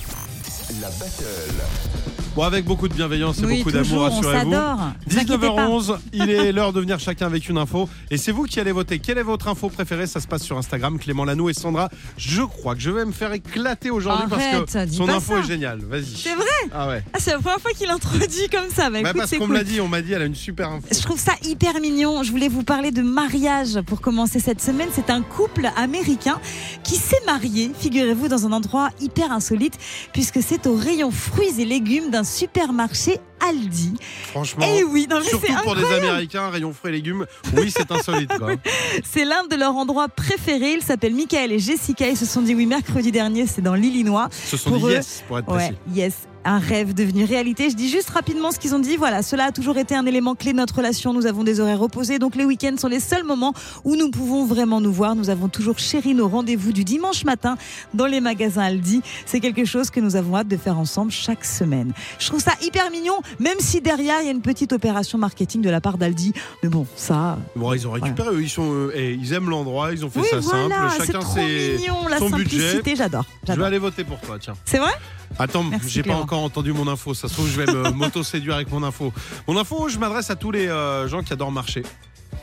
La 0.80 0.88
battle. 0.90 2.09
Bon, 2.40 2.46
avec 2.46 2.64
beaucoup 2.64 2.88
de 2.88 2.94
bienveillance 2.94 3.38
et 3.40 3.44
oui, 3.44 3.58
beaucoup 3.58 3.70
d'amour, 3.70 3.84
toujours, 3.86 4.00
on 4.00 4.04
rassurez-vous. 4.30 4.50
s'adore. 4.52 4.92
Vous 5.06 5.18
inquiétez 5.18 5.38
pas. 5.46 5.66
19h11, 5.68 5.98
il 6.14 6.30
est 6.30 6.52
l'heure 6.52 6.72
de 6.72 6.80
venir 6.80 6.98
chacun 6.98 7.26
avec 7.26 7.46
une 7.50 7.58
info. 7.58 7.86
Et 8.10 8.16
c'est 8.16 8.32
vous 8.32 8.44
qui 8.44 8.58
allez 8.58 8.72
voter. 8.72 8.98
Quelle 8.98 9.18
est 9.18 9.22
votre 9.22 9.46
info 9.48 9.68
préférée? 9.68 10.06
Ça 10.06 10.20
se 10.20 10.26
passe 10.26 10.42
sur 10.42 10.56
Instagram. 10.56 10.98
Clément 10.98 11.26
Lanou 11.26 11.50
et 11.50 11.52
Sandra. 11.52 11.90
Je 12.16 12.40
crois 12.40 12.74
que 12.74 12.80
je 12.80 12.88
vais 12.88 13.04
me 13.04 13.12
faire 13.12 13.34
éclater 13.34 13.90
aujourd'hui 13.90 14.24
parce 14.30 14.42
que 14.72 14.88
son 14.90 15.06
info 15.10 15.34
ça. 15.34 15.40
est 15.40 15.46
géniale. 15.48 15.80
Vas-y. 15.82 16.16
C'est 16.16 16.34
vrai? 16.34 16.46
Ah 16.72 16.88
ouais. 16.88 17.04
Ah, 17.12 17.18
C'est 17.20 17.32
la 17.32 17.40
première 17.40 17.60
fois 17.60 17.72
qu'il 17.72 17.90
introduit 17.90 18.48
comme 18.50 18.70
ça. 18.74 18.84
Bah, 18.88 19.00
Bah, 19.02 19.10
écoute, 19.10 19.18
parce 19.18 19.36
qu'on 19.36 19.46
me 19.46 19.52
l'a 19.52 19.62
dit, 19.64 19.78
on 19.82 19.88
m'a 19.88 20.00
dit, 20.00 20.14
elle 20.14 20.22
a 20.22 20.24
une 20.24 20.34
super 20.34 20.70
info. 20.70 20.86
Je 20.90 21.00
trouve 21.02 21.20
ça 21.20 21.32
hyper 21.44 21.78
mignon. 21.82 22.22
Je 22.22 22.30
voulais 22.30 22.48
vous 22.48 22.62
parler 22.62 22.90
de 22.90 23.02
mariage 23.02 23.82
pour 23.84 24.00
commencer 24.00 24.40
cette 24.40 24.62
semaine. 24.62 24.88
C'est 24.94 25.10
un 25.10 25.20
couple 25.20 25.68
américain 25.76 26.40
qui 26.84 26.96
s'est 26.96 27.20
marié, 27.26 27.70
figurez-vous, 27.78 28.28
dans 28.28 28.46
un 28.46 28.52
endroit 28.52 28.88
hyper 28.98 29.30
insolite, 29.30 29.74
puisque 30.14 30.40
c'est 30.42 30.66
au 30.66 30.74
rayon 30.74 31.10
fruits 31.10 31.60
et 31.60 31.66
légumes 31.66 32.10
d'un 32.10 32.24
supermarché 32.30 33.20
Aldi. 33.48 33.94
Franchement. 34.28 34.64
Et 34.66 34.84
oui, 34.84 35.06
non, 35.10 35.18
mais 35.20 35.24
Surtout 35.28 35.52
pour 35.62 35.76
des. 35.76 35.84
Américains, 35.90 36.50
rayon 36.50 36.72
frais 36.72 36.90
et 36.90 36.92
légumes, 36.92 37.26
oui, 37.56 37.70
c'est 37.74 37.90
insolite. 37.90 38.30
C'est 39.04 39.24
l'un 39.24 39.44
de 39.46 39.56
leurs 39.56 39.74
endroits 39.74 40.08
préférés. 40.08 40.74
Ils 40.74 40.82
s'appellent 40.82 41.14
Michael 41.14 41.52
et 41.52 41.58
Jessica. 41.58 42.08
Ils 42.08 42.16
se 42.16 42.26
sont 42.26 42.42
dit 42.42 42.54
oui 42.54 42.66
mercredi 42.66 43.10
dernier, 43.12 43.46
c'est 43.46 43.62
dans 43.62 43.74
l'Illinois. 43.74 44.28
Ce 44.30 44.56
sont 44.56 44.70
Pour 44.70 44.80
des 44.80 44.86
eux, 44.86 44.96
yes, 44.96 45.24
pour 45.26 45.38
être 45.38 45.48
Ouais, 45.48 45.56
précis. 45.72 45.74
yes. 45.94 46.14
Un 46.42 46.58
rêve 46.58 46.94
devenu 46.94 47.24
réalité. 47.26 47.68
Je 47.68 47.74
dis 47.76 47.90
juste 47.90 48.08
rapidement 48.08 48.50
ce 48.50 48.58
qu'ils 48.58 48.74
ont 48.74 48.78
dit. 48.78 48.96
Voilà, 48.96 49.22
cela 49.22 49.44
a 49.46 49.52
toujours 49.52 49.76
été 49.76 49.94
un 49.94 50.06
élément 50.06 50.34
clé 50.34 50.52
de 50.52 50.56
notre 50.56 50.74
relation. 50.74 51.12
Nous 51.12 51.26
avons 51.26 51.44
des 51.44 51.60
horaires 51.60 51.82
opposés, 51.82 52.18
donc 52.18 52.34
les 52.34 52.46
week-ends 52.46 52.76
sont 52.78 52.88
les 52.88 52.98
seuls 52.98 53.24
moments 53.24 53.52
où 53.84 53.94
nous 53.94 54.10
pouvons 54.10 54.46
vraiment 54.46 54.80
nous 54.80 54.90
voir. 54.90 55.14
Nous 55.14 55.28
avons 55.28 55.48
toujours 55.48 55.78
chéri 55.78 56.14
nos 56.14 56.28
rendez-vous 56.28 56.72
du 56.72 56.82
dimanche 56.82 57.24
matin 57.24 57.58
dans 57.92 58.06
les 58.06 58.22
magasins 58.22 58.62
Aldi. 58.62 59.02
C'est 59.26 59.40
quelque 59.40 59.66
chose 59.66 59.90
que 59.90 60.00
nous 60.00 60.16
avons 60.16 60.34
hâte 60.34 60.48
de 60.48 60.56
faire 60.56 60.78
ensemble 60.78 61.12
chaque 61.12 61.44
semaine. 61.44 61.92
Je 62.18 62.28
trouve 62.28 62.40
ça 62.40 62.52
hyper 62.62 62.90
mignon, 62.90 63.20
même 63.38 63.58
si 63.60 63.80
derrière 63.80 64.20
il 64.20 64.26
y 64.26 64.28
a 64.28 64.32
une 64.32 64.42
petite 64.42 64.72
opération 64.72 65.18
marketing 65.18 65.62
de 65.62 65.70
la 65.70 65.80
part 65.80 65.98
d'Aldi. 65.98 66.32
Mais 66.62 66.68
bon, 66.68 66.86
ça. 66.96 67.38
Bon, 67.56 67.72
ils 67.72 67.86
ont 67.86 67.92
récupéré, 67.92 68.30
eux, 68.34 68.42
ils, 68.42 68.48
sont, 68.50 68.70
euh, 68.72 68.92
et 68.94 69.12
ils 69.12 69.32
aiment 69.32 69.50
l'endroit, 69.50 69.92
ils 69.92 70.04
ont 70.04 70.10
fait 70.10 70.20
oui, 70.20 70.26
ça 70.30 70.38
voilà, 70.40 70.90
simple. 70.90 70.94
c'est 70.98 71.06
Chacun 71.06 71.18
trop 71.20 71.34
ses. 71.34 71.76
mignon, 71.78 72.08
la 72.08 72.18
son 72.18 72.28
simplicité, 72.30 72.96
j'adore. 72.96 73.24
Je 73.48 73.52
vais 73.52 73.64
aller 73.64 73.78
voter 73.78 74.04
pour 74.04 74.20
toi, 74.20 74.38
tiens. 74.38 74.54
C'est 74.64 74.78
vrai? 74.78 74.92
Attends, 75.38 75.64
j'ai 75.86 76.02
pas 76.02 76.16
encore 76.16 76.42
entendu 76.42 76.72
mon 76.72 76.88
info. 76.88 77.14
Ça 77.14 77.28
se 77.28 77.34
trouve, 77.34 77.48
je 77.48 77.60
vais 77.60 77.72
me- 77.72 77.90
m'auto-séduire 77.94 78.56
avec 78.56 78.70
mon 78.70 78.82
info. 78.82 79.12
Mon 79.46 79.56
info, 79.56 79.88
je 79.88 79.98
m'adresse 79.98 80.28
à 80.30 80.36
tous 80.36 80.50
les 80.50 80.66
euh, 80.66 81.06
gens 81.08 81.22
qui 81.22 81.32
adorent 81.32 81.52
marcher. 81.52 81.82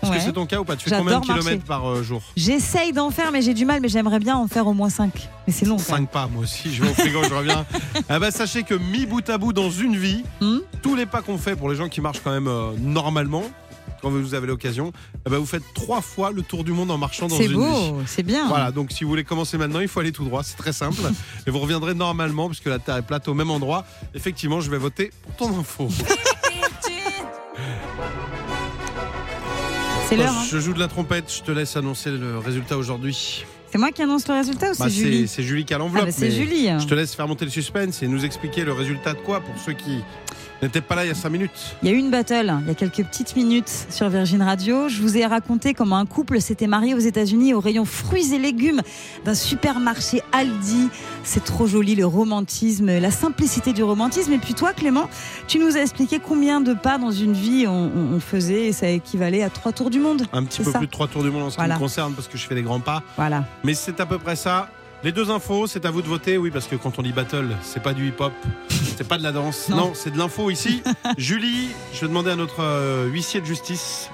Est-ce 0.01 0.11
Ouais. 0.11 0.17
que 0.17 0.23
c'est 0.23 0.33
ton 0.33 0.45
cas 0.45 0.59
ou 0.59 0.63
pas? 0.63 0.75
Tu 0.75 0.89
fais 0.89 0.97
combien 0.97 1.19
de 1.19 1.25
kilomètres 1.25 1.63
par 1.65 1.89
euh, 1.89 2.03
jour? 2.03 2.21
J'essaye 2.35 2.93
d'en 2.93 3.09
faire, 3.09 3.31
mais 3.31 3.41
j'ai 3.41 3.53
du 3.53 3.65
mal, 3.65 3.81
mais 3.81 3.89
j'aimerais 3.89 4.19
bien 4.19 4.35
en 4.37 4.47
faire 4.47 4.67
au 4.67 4.73
moins 4.73 4.89
5. 4.89 5.11
Mais 5.47 5.53
c'est 5.53 5.65
long. 5.65 5.77
quand 5.77 5.93
même. 5.93 6.01
5 6.05 6.09
pas, 6.09 6.27
moi 6.27 6.43
aussi. 6.43 6.73
Je 6.73 6.83
vais 6.83 6.89
au 6.91 6.93
frigo, 6.93 7.23
je 7.23 7.33
reviens. 7.33 7.65
Ah 8.09 8.19
bah, 8.19 8.31
sachez 8.31 8.63
que 8.63 8.75
mis 8.75 9.05
bout 9.05 9.27
à 9.29 9.37
bout 9.37 9.53
dans 9.53 9.69
une 9.71 9.95
vie, 9.97 10.23
Hmm 10.41 10.59
tous 10.81 10.95
les 10.95 11.05
pas 11.05 11.21
qu'on 11.21 11.37
fait 11.37 11.55
pour 11.55 11.69
les 11.69 11.75
gens 11.75 11.89
qui 11.89 11.99
marchent 12.01 12.21
quand 12.23 12.31
même 12.31 12.47
euh, 12.47 12.71
normalement, 12.79 13.43
quand 14.01 14.09
vous 14.11 14.35
avez 14.35 14.45
l'occasion, 14.47 14.91
eh 15.25 15.29
ben, 15.29 15.37
vous 15.37 15.45
faites 15.45 15.63
trois 15.73 16.01
fois 16.01 16.31
le 16.31 16.43
tour 16.43 16.63
du 16.63 16.71
monde 16.71 16.91
en 16.91 16.97
marchant 16.99 17.27
dans 17.27 17.35
C'est 17.35 17.45
une 17.45 17.51
vie. 17.51 17.55
beau, 17.57 17.97
c'est 18.05 18.21
bien. 18.23 18.47
Voilà, 18.47 18.71
donc 18.71 18.91
si 18.91 19.03
vous 19.03 19.09
voulez 19.09 19.23
commencer 19.23 19.57
maintenant, 19.57 19.79
il 19.79 19.87
faut 19.87 19.99
aller 19.99 20.11
tout 20.11 20.23
droit, 20.23 20.43
c'est 20.43 20.55
très 20.55 20.71
simple. 20.73 21.01
et 21.47 21.51
vous 21.51 21.59
reviendrez 21.59 21.95
normalement, 21.95 22.47
puisque 22.47 22.67
la 22.67 22.77
Terre 22.79 22.97
est 22.97 23.01
plate 23.01 23.27
au 23.27 23.33
même 23.33 23.49
endroit. 23.49 23.85
Effectivement, 24.13 24.61
je 24.61 24.69
vais 24.69 24.77
voter 24.77 25.11
pour 25.23 25.35
ton 25.49 25.59
info. 25.59 25.89
C'est 30.09 30.15
l'heure. 30.15 30.29
hein. 30.29 30.45
Je 30.49 30.57
joue 30.59 30.73
de 30.73 30.79
la 30.79 30.87
trompette, 30.87 31.31
je 31.33 31.41
te 31.43 31.51
laisse 31.51 31.75
annoncer 31.75 32.11
le 32.11 32.37
résultat 32.37 32.77
aujourd'hui. 32.77 33.45
C'est 33.71 33.77
moi 33.77 33.91
qui 33.91 34.01
annonce 34.01 34.25
le 34.27 34.35
résultat 34.35 34.71
ou 34.71 34.73
c'est 34.73 34.83
Bah, 34.83 34.89
Julie 34.89 35.27
c'est 35.27 35.43
Julie 35.43 35.65
qui 35.65 35.73
a 35.73 35.75
Ah 35.75 35.79
l'enveloppe. 35.79 36.05
bah, 36.05 36.11
c'est 36.11 36.31
Julie. 36.31 36.69
Je 36.79 36.85
te 36.85 36.93
laisse 36.93 37.13
faire 37.13 37.27
monter 37.27 37.43
le 37.43 37.51
suspense 37.51 38.01
et 38.01 38.07
nous 38.07 38.23
expliquer 38.23 38.63
le 38.63 38.71
résultat 38.71 39.13
de 39.13 39.19
quoi 39.19 39.41
pour 39.41 39.53
ceux 39.65 39.73
qui 39.73 39.99
n'étaient 40.61 40.81
pas 40.81 40.95
là 40.95 41.05
il 41.05 41.07
y 41.09 41.11
a 41.11 41.15
5 41.15 41.29
minutes. 41.29 41.75
Il 41.83 41.89
y 41.89 41.91
a 41.91 41.95
eu 41.95 41.97
une 41.99 42.09
battle 42.09 42.53
il 42.61 42.67
y 42.67 42.71
a 42.71 42.75
quelques 42.75 43.03
petites 43.05 43.35
minutes 43.35 43.87
sur 43.89 44.09
Virgin 44.09 44.41
Radio. 44.41 44.89
Je 44.89 45.01
vous 45.01 45.17
ai 45.17 45.25
raconté 45.25 45.73
comment 45.73 45.97
un 45.97 46.05
couple 46.05 46.41
s'était 46.41 46.67
marié 46.67 46.93
aux 46.93 46.99
États-Unis 46.99 47.53
au 47.53 47.59
rayon 47.59 47.85
fruits 47.85 48.33
et 48.33 48.39
légumes 48.39 48.81
d'un 49.25 49.35
supermarché 49.35 50.21
Aldi. 50.31 50.89
C'est 51.23 51.43
trop 51.43 51.67
joli 51.67 51.95
le 51.95 52.05
romantisme, 52.05 52.99
la 52.99 53.11
simplicité 53.11 53.73
du 53.73 53.83
romantisme. 53.83 54.33
Et 54.33 54.37
puis 54.37 54.53
toi, 54.53 54.73
Clément, 54.73 55.09
tu 55.47 55.59
nous 55.59 55.77
as 55.77 55.81
expliqué 55.81 56.19
combien 56.19 56.61
de 56.61 56.73
pas 56.73 56.97
dans 56.97 57.11
une 57.11 57.33
vie 57.33 57.65
on, 57.67 58.19
faisait 58.19 58.67
et 58.67 58.73
ça 58.73 58.87
équivalait 58.89 59.43
à 59.43 59.49
trois 59.49 59.71
tours 59.71 59.89
du 59.89 59.99
monde. 59.99 60.23
Un 60.33 60.43
petit 60.43 60.63
peu 60.63 60.71
ça. 60.71 60.79
plus 60.79 60.87
de 60.87 60.91
3 60.91 61.07
tours 61.07 61.23
du 61.23 61.29
monde 61.29 61.43
en 61.43 61.49
ce 61.49 61.55
Voilà. 61.55 61.75
qui 61.75 61.79
me 61.81 61.85
concerne 61.85 62.13
parce 62.13 62.27
que 62.27 62.37
je 62.37 62.45
fais 62.47 62.55
des 62.55 62.63
grands 62.63 62.79
pas. 62.79 63.03
Voilà. 63.15 63.45
Mais 63.63 63.73
c'est 63.73 63.99
à 63.99 64.05
peu 64.05 64.17
près 64.17 64.35
ça. 64.35 64.69
Les 65.03 65.11
deux 65.11 65.29
infos, 65.29 65.67
c'est 65.67 65.85
à 65.85 65.91
vous 65.91 66.01
de 66.01 66.07
voter, 66.07 66.37
oui, 66.37 66.49
parce 66.51 66.65
que 66.67 66.75
quand 66.75 66.97
on 66.97 67.01
dit 67.03 67.11
battle, 67.11 67.49
c'est 67.61 67.81
pas 67.83 67.93
du 67.93 68.07
hip-hop, 68.07 68.33
c'est 68.69 69.07
pas 69.07 69.17
de 69.17 69.23
la 69.23 69.31
danse, 69.31 69.69
Non. 69.69 69.77
non, 69.77 69.91
c'est 69.93 70.11
de 70.11 70.17
l'info 70.17 70.49
ici. 70.49 70.81
Julie, 71.17 71.69
je 71.93 72.01
vais 72.01 72.07
demander 72.07 72.31
à 72.31 72.35
notre 72.35 72.61
euh, 72.63 73.05
huissier 73.07 73.39
de 73.39 73.45
justice 73.45 74.09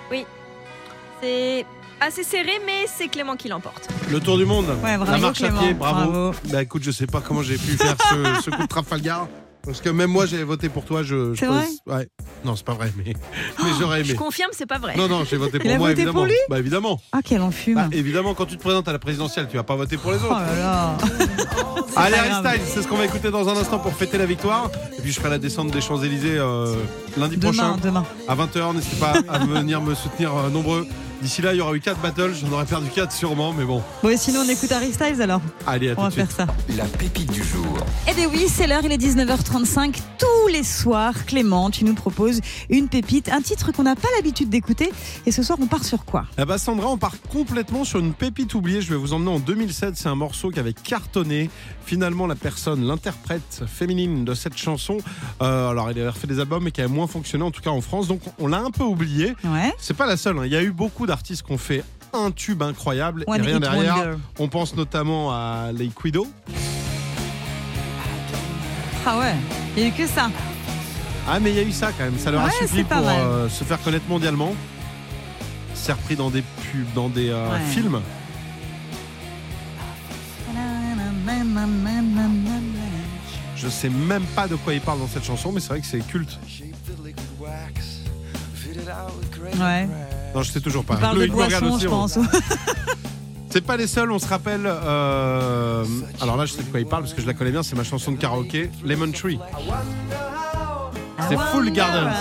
C'est 1.21 1.65
assez 2.01 2.23
serré, 2.23 2.59
mais 2.65 2.85
c'est 2.93 3.07
Clément 3.07 3.37
qui 3.37 3.47
l'emporte. 3.47 3.87
le 4.11 4.19
tour 4.19 4.37
du 4.37 4.45
monde, 4.45 4.65
Ouais, 4.83 4.97
bravo, 4.97 5.11
la 5.11 5.17
marche 5.19 5.37
Clément, 5.39 5.59
à 5.59 5.63
pied, 5.63 5.73
bravo. 5.73 6.11
bravo. 6.11 6.35
Bah 6.49 6.61
écoute, 6.61 6.83
je 6.83 6.91
sais 6.91 7.07
pas 7.07 7.21
comment 7.21 7.41
j'ai 7.43 7.57
pu 7.57 7.77
faire 7.77 7.95
ce, 8.09 8.41
ce 8.43 8.49
coup 8.49 8.63
de 8.63 8.67
Trafalgar, 8.67 9.27
parce 9.65 9.81
que 9.81 9.89
même 9.89 10.09
moi 10.11 10.25
j'ai 10.25 10.43
voté 10.43 10.69
pour 10.69 10.85
toi. 10.85 11.03
Je, 11.03 11.33
je 11.33 11.39
C'est 11.39 11.47
pense- 11.47 11.65
ouais. 11.87 12.07
Non, 12.45 12.55
c'est 12.55 12.65
pas 12.65 12.73
vrai, 12.73 12.91
mais, 12.97 13.13
mais 13.63 13.69
j'aurais 13.79 14.03
Je 14.03 14.09
aimé. 14.11 14.17
confirme, 14.17 14.49
c'est 14.53 14.65
pas 14.65 14.79
vrai. 14.79 14.95
Non, 14.97 15.07
non, 15.07 15.23
j'ai 15.23 15.37
voté 15.37 15.57
Il 15.57 15.61
pour 15.61 15.71
a 15.71 15.77
moi, 15.77 15.87
voté 15.89 16.01
évidemment. 16.01 16.19
pour 16.19 16.25
lui 16.25 16.35
bah 16.49 16.59
évidemment. 16.59 17.01
Ah, 17.11 17.19
quel 17.23 17.41
enfume. 17.41 17.75
Bah, 17.75 17.87
évidemment, 17.91 18.33
quand 18.33 18.45
tu 18.45 18.57
te 18.57 18.61
présentes 18.61 18.87
à 18.87 18.91
la 18.91 18.99
présidentielle, 18.99 19.47
tu 19.49 19.55
vas 19.57 19.63
pas 19.63 19.75
voter 19.75 19.97
pour 19.97 20.11
les 20.11 20.17
oh 20.21 20.25
autres. 20.25 20.39
là 20.39 20.55
là. 20.55 20.97
Allez, 21.95 22.15
Harry. 22.15 22.47
Styles, 22.57 22.61
c'est 22.67 22.81
ce 22.81 22.87
qu'on 22.87 22.97
va 22.97 23.05
écouter 23.05 23.31
dans 23.31 23.47
un 23.49 23.55
instant 23.57 23.79
pour 23.79 23.93
fêter 23.93 24.17
la 24.17 24.25
victoire. 24.25 24.69
Et 24.97 25.01
puis 25.01 25.11
je 25.11 25.19
ferai 25.19 25.29
la 25.29 25.37
descente 25.39 25.71
des 25.71 25.81
Champs-Élysées 25.81 26.37
euh, 26.37 26.75
lundi 27.17 27.37
Demain, 27.37 27.51
prochain 27.53 27.77
demain. 27.81 28.05
à 28.27 28.35
20h. 28.35 28.75
N'hésitez 28.75 28.95
pas 28.97 29.13
à 29.29 29.39
venir 29.45 29.81
me 29.81 29.93
soutenir 29.95 30.35
euh, 30.35 30.49
nombreux. 30.49 30.85
D'ici 31.23 31.41
là, 31.41 31.53
il 31.53 31.57
y 31.57 31.61
aura 31.61 31.73
eu 31.73 31.79
4 31.79 32.01
battles. 32.01 32.33
J'en 32.35 32.51
aurais 32.51 32.65
perdu 32.65 32.89
4 32.89 33.09
sûrement, 33.13 33.53
mais 33.53 33.63
bon. 33.63 33.81
Bon, 34.03 34.09
et 34.09 34.17
sinon, 34.17 34.41
on 34.45 34.49
écoute 34.49 34.69
Harry 34.73 34.91
Styles 34.91 35.21
alors. 35.21 35.39
Allez, 35.65 35.87
à 35.89 35.93
On 35.93 35.95
tout 35.95 36.01
va 36.01 36.07
de 36.09 36.13
suite. 36.13 36.27
faire 36.33 36.47
ça. 36.47 36.53
La 36.75 36.83
pépite 36.83 37.31
du 37.31 37.41
jour. 37.41 37.77
Eh 38.09 38.13
bien 38.13 38.27
oui, 38.29 38.45
c'est 38.49 38.67
l'heure, 38.67 38.81
il 38.83 38.91
est 38.91 38.97
19h35. 38.97 39.95
Tous 40.17 40.47
les 40.51 40.63
soirs, 40.63 41.25
Clément, 41.25 41.69
tu 41.71 41.85
nous 41.85 41.93
proposes 41.93 42.41
une 42.69 42.89
pépite, 42.89 43.29
un 43.29 43.41
titre 43.41 43.71
qu'on 43.71 43.83
n'a 43.83 43.95
pas 43.95 44.09
l'habitude 44.17 44.49
d'écouter. 44.49 44.91
Et 45.25 45.31
ce 45.31 45.43
soir, 45.43 45.57
on 45.61 45.67
part 45.67 45.85
sur 45.85 46.03
quoi? 46.03 46.25
Eh 46.37 46.43
ben, 46.43 46.57
Sandra, 46.57 46.87
on 46.89 46.97
part 46.97 47.15
complètement 47.31 47.85
sur 47.85 47.99
une 47.99 48.13
pépite 48.13 48.53
oubliée. 48.53 48.81
Je 48.81 48.89
vais 48.89 48.97
vous 48.99 49.13
emmener 49.13 49.31
en 49.31 49.39
2007. 49.39 49.95
C'est 49.95 50.09
un 50.09 50.15
morceau 50.15 50.49
qui 50.49 50.59
avait 50.59 50.73
cartonné. 50.73 51.49
Finalement, 51.85 52.27
la 52.27 52.35
personne, 52.35 52.85
l'interprète 52.85 53.63
féminine 53.67 54.25
de 54.25 54.33
cette 54.33 54.57
chanson, 54.57 54.97
euh, 55.41 55.69
alors 55.69 55.89
elle 55.89 55.99
avait 55.99 56.09
refait 56.09 56.27
des 56.27 56.39
albums, 56.39 56.63
mais 56.63 56.71
qui 56.71 56.81
avait 56.81 56.89
moins 56.93 57.07
fonctionné, 57.07 57.43
en 57.43 57.51
tout 57.51 57.61
cas 57.61 57.71
en 57.71 57.81
France. 57.81 58.07
Donc 58.07 58.21
on 58.39 58.47
l'a 58.47 58.59
un 58.59 58.71
peu 58.71 58.83
oublié. 58.83 59.35
Ouais. 59.43 59.73
C'est 59.77 59.93
pas 59.95 60.05
la 60.05 60.15
seule. 60.17 60.37
hein. 60.39 60.45
Il 60.45 60.51
y 60.51 60.55
a 60.55 60.63
eu 60.63 60.71
beaucoup 60.71 61.05
d'artistes 61.13 61.43
qui 61.43 61.51
ont 61.51 61.59
fait 61.59 61.83
un 62.11 62.31
tube 62.31 62.63
incroyable 62.63 63.23
et 63.27 63.41
rien 63.41 63.59
derrière. 63.59 64.17
On 64.39 64.47
pense 64.47 64.75
notamment 64.75 65.31
à 65.31 65.69
Les 65.71 65.89
Quido. 65.89 66.25
Ah 69.05 69.19
ouais, 69.19 69.35
il 69.75 69.83
n'y 69.83 69.89
a 69.89 69.91
eu 69.91 69.95
que 69.95 70.07
ça. 70.07 70.31
Ah 71.27 71.39
mais 71.39 71.51
il 71.51 71.55
y 71.55 71.59
a 71.59 71.63
eu 71.63 71.71
ça 71.71 71.91
quand 71.95 72.03
même, 72.03 72.17
ça 72.17 72.31
leur 72.31 72.41
a 72.41 72.49
suffi 72.49 72.83
pour 72.83 72.97
euh, 73.07 73.47
se 73.47 73.63
faire 73.63 73.79
connaître 73.81 74.05
mondialement. 74.09 74.55
C'est 75.75 75.91
repris 75.91 76.15
dans 76.15 76.31
des 76.31 76.41
pubs, 76.41 76.93
dans 76.95 77.09
des 77.09 77.29
euh, 77.29 77.59
films. 77.69 78.01
Je 83.55 83.69
sais 83.69 83.89
même 83.89 84.25
pas 84.35 84.47
de 84.47 84.55
quoi 84.55 84.73
il 84.73 84.81
parle 84.81 84.99
dans 84.99 85.07
cette 85.07 85.25
chanson, 85.25 85.51
mais 85.51 85.59
c'est 85.59 85.69
vrai 85.69 85.81
que 85.81 85.85
c'est 85.85 86.05
culte. 86.07 86.39
Ouais. 89.59 89.87
Non, 90.33 90.41
je 90.43 90.51
sais 90.51 90.61
toujours 90.61 90.83
pas. 90.83 90.95
Il 90.95 90.99
parle 91.01 91.19
de 91.19 91.27
boisson, 91.27 91.65
aussi, 91.71 91.83
je 91.83 91.87
on- 91.87 91.91
pense. 91.91 92.17
C'est 93.49 93.61
pas 93.61 93.77
les 93.77 93.85
seuls, 93.85 94.11
on 94.11 94.17
se 94.17 94.27
rappelle. 94.27 94.63
euh, 94.65 95.85
Alors 96.19 96.37
là, 96.37 96.45
je 96.47 96.53
sais 96.53 96.63
de 96.63 96.69
quoi 96.69 96.79
il 96.79 96.87
parle 96.87 97.03
parce 97.03 97.13
que 97.13 97.21
je 97.21 97.27
la 97.27 97.35
connais 97.35 97.51
bien, 97.51 97.61
c'est 97.61 97.75
ma 97.75 97.83
chanson 97.83 98.11
de 98.11 98.17
karaoké, 98.17 98.71
Lemon 98.83 99.11
Tree. 99.11 99.37
C'est 101.29 101.37
Full 101.37 101.71
Garden. 101.71 102.11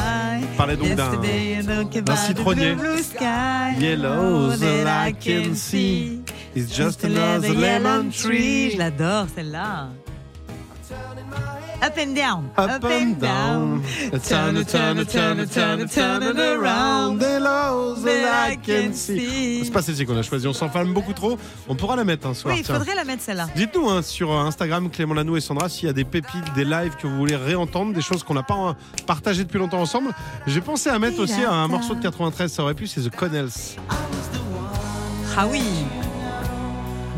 Parlait 0.59 0.76
donc 0.76 0.95
d'un 0.95 2.16
citronnier. 2.16 2.76
Yellow, 3.78 4.50
all 4.50 4.87
I 4.87 5.14
can 5.14 5.54
see 5.54 6.21
is 6.54 6.66
just 6.71 7.02
another 7.04 7.54
lemon 7.54 8.11
tree. 8.11 8.73
Je 8.73 8.76
l'adore 8.78 9.25
celle-là. 9.35 9.88
Up 11.85 11.99
and 11.99 12.14
down. 12.14 12.45
Up 12.57 12.85
and 12.85 13.19
down, 13.19 13.83
turn 14.23 14.64
turn 14.64 15.04
turn 15.04 15.47
turn 15.49 15.88
turn 15.88 16.23
it 16.23 16.38
around. 16.38 17.21
Yellow, 17.21 17.97
I 18.50 18.56
can 18.58 18.92
see. 18.92 19.62
C'est 19.64 19.70
pas 19.72 19.82
celle-ci 19.82 20.04
qu'on 20.06 20.16
a 20.16 20.22
choisi, 20.22 20.46
on 20.46 20.52
s'enflamme 20.52 20.92
beaucoup 20.92 21.12
trop. 21.12 21.38
On 21.68 21.75
pourra 21.75 21.96
la 21.96 22.04
mettre 22.04 22.26
un 22.26 22.34
soir. 22.34 22.54
Oui, 22.54 22.61
il 22.61 22.66
tiens. 22.66 22.75
faudrait 22.76 22.94
la 22.94 23.04
mettre 23.04 23.22
celle-là. 23.22 23.46
Dites-nous 23.54 23.88
hein, 23.88 24.02
sur 24.02 24.32
euh, 24.32 24.44
Instagram, 24.44 24.90
Clément 24.90 25.14
Lanou 25.14 25.37
et 25.37 25.40
Sandra, 25.40 25.68
s'il 25.68 25.87
y 25.87 25.90
a 25.90 25.92
des 25.92 26.04
pépites, 26.04 26.52
des 26.54 26.64
lives 26.64 26.96
que 26.96 27.06
vous 27.06 27.16
voulez 27.16 27.37
réentendre, 27.37 27.92
des 27.92 28.02
choses 28.02 28.22
qu'on 28.22 28.34
n'a 28.34 28.42
pas 28.42 28.70
euh, 28.70 28.72
partagées 29.06 29.44
depuis 29.44 29.58
longtemps 29.58 29.80
ensemble. 29.80 30.11
J'ai 30.46 30.61
pensé 30.61 30.90
à 30.90 30.99
mettre 30.99 31.20
aussi 31.20 31.42
un 31.49 31.68
morceau 31.68 31.94
de 31.94 32.00
93, 32.02 32.52
ça 32.52 32.62
aurait 32.62 32.75
pu, 32.75 32.87
c'est 32.87 33.00
The 33.00 33.14
Connells. 33.14 33.50
Ah 35.37 35.46
oui. 35.50 35.62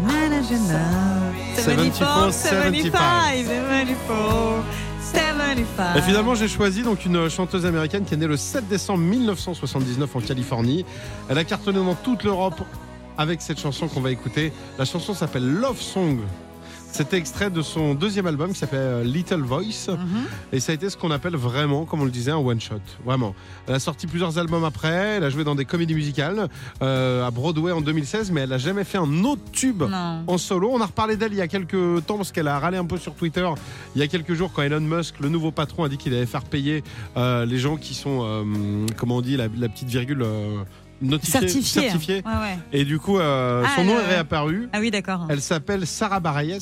Management. 0.06 1.34
74, 1.56 2.34
75, 2.34 2.34
74, 2.34 3.44
75. 3.46 4.64
Et 5.96 6.02
finalement, 6.02 6.34
j'ai 6.34 6.48
choisi 6.48 6.82
donc 6.82 7.04
une 7.04 7.28
chanteuse 7.28 7.66
américaine 7.66 8.04
qui 8.04 8.14
est 8.14 8.16
née 8.16 8.26
le 8.26 8.36
7 8.36 8.68
décembre 8.68 9.00
1979 9.00 10.16
en 10.16 10.20
Californie. 10.20 10.84
Elle 11.28 11.38
a 11.38 11.44
cartonné 11.44 11.78
dans 11.78 11.94
toute 11.94 12.24
l'Europe 12.24 12.60
avec 13.16 13.40
cette 13.40 13.60
chanson 13.60 13.88
qu'on 13.88 14.00
va 14.00 14.10
écouter. 14.10 14.52
La 14.78 14.84
chanson 14.84 15.14
s'appelle 15.14 15.48
Love 15.48 15.80
Song. 15.80 16.18
C'était 16.94 17.16
extrait 17.16 17.50
de 17.50 17.60
son 17.60 17.94
deuxième 17.96 18.28
album 18.28 18.52
qui 18.52 18.58
s'appelle 18.60 18.78
euh, 18.78 19.02
Little 19.02 19.40
Voice. 19.42 19.90
Et 20.52 20.60
ça 20.60 20.70
a 20.70 20.76
été 20.76 20.88
ce 20.88 20.96
qu'on 20.96 21.10
appelle 21.10 21.34
vraiment, 21.34 21.86
comme 21.86 22.02
on 22.02 22.04
le 22.04 22.10
disait, 22.12 22.30
un 22.30 22.36
one-shot. 22.36 22.76
Vraiment. 23.04 23.34
Elle 23.66 23.74
a 23.74 23.80
sorti 23.80 24.06
plusieurs 24.06 24.38
albums 24.38 24.62
après. 24.62 25.16
Elle 25.16 25.24
a 25.24 25.28
joué 25.28 25.42
dans 25.42 25.56
des 25.56 25.64
comédies 25.64 25.94
musicales 25.96 26.48
euh, 26.82 27.26
à 27.26 27.32
Broadway 27.32 27.72
en 27.72 27.80
2016, 27.80 28.30
mais 28.30 28.42
elle 28.42 28.50
n'a 28.50 28.58
jamais 28.58 28.84
fait 28.84 28.98
un 28.98 29.24
autre 29.24 29.42
tube 29.50 29.82
Non. 29.82 30.22
en 30.24 30.38
solo. 30.38 30.70
On 30.72 30.80
a 30.80 30.86
reparlé 30.86 31.16
d'elle 31.16 31.32
il 31.32 31.38
y 31.38 31.40
a 31.40 31.48
quelques 31.48 32.06
temps 32.06 32.16
parce 32.16 32.30
qu'elle 32.30 32.46
a 32.46 32.60
râlé 32.60 32.76
un 32.76 32.84
peu 32.86 32.96
sur 32.96 33.14
Twitter 33.14 33.48
il 33.96 34.00
y 34.00 34.04
a 34.04 34.06
quelques 34.06 34.34
jours 34.34 34.52
quand 34.54 34.62
Elon 34.62 34.80
Musk, 34.80 35.16
le 35.18 35.28
nouveau 35.28 35.50
patron, 35.50 35.82
a 35.82 35.88
dit 35.88 35.96
qu'il 35.96 36.14
allait 36.14 36.26
faire 36.26 36.44
payer 36.44 36.84
euh, 37.16 37.44
les 37.44 37.58
gens 37.58 37.76
qui 37.76 37.94
sont, 37.94 38.20
euh, 38.22 38.86
comment 38.96 39.16
on 39.16 39.20
dit, 39.20 39.36
la, 39.36 39.48
la 39.58 39.68
petite 39.68 39.88
virgule 39.88 40.24
notifiée, 41.02 41.48
Certifié. 41.62 42.14
Ouais, 42.24 42.32
ouais. 42.32 42.58
Et 42.72 42.84
du 42.84 42.98
coup, 42.98 43.18
euh, 43.18 43.62
Ah, 43.66 43.70
son 43.76 43.84
nom 43.84 43.94
le- 43.96 44.00
est 44.02 44.06
réapparu. 44.06 44.68
Ah 44.72 44.78
oui, 44.80 44.90
d'accord. 44.90 45.26
Elle 45.28 45.40
s'appelle 45.40 45.86
Sarah 45.86 46.20
Bareilles. 46.20 46.58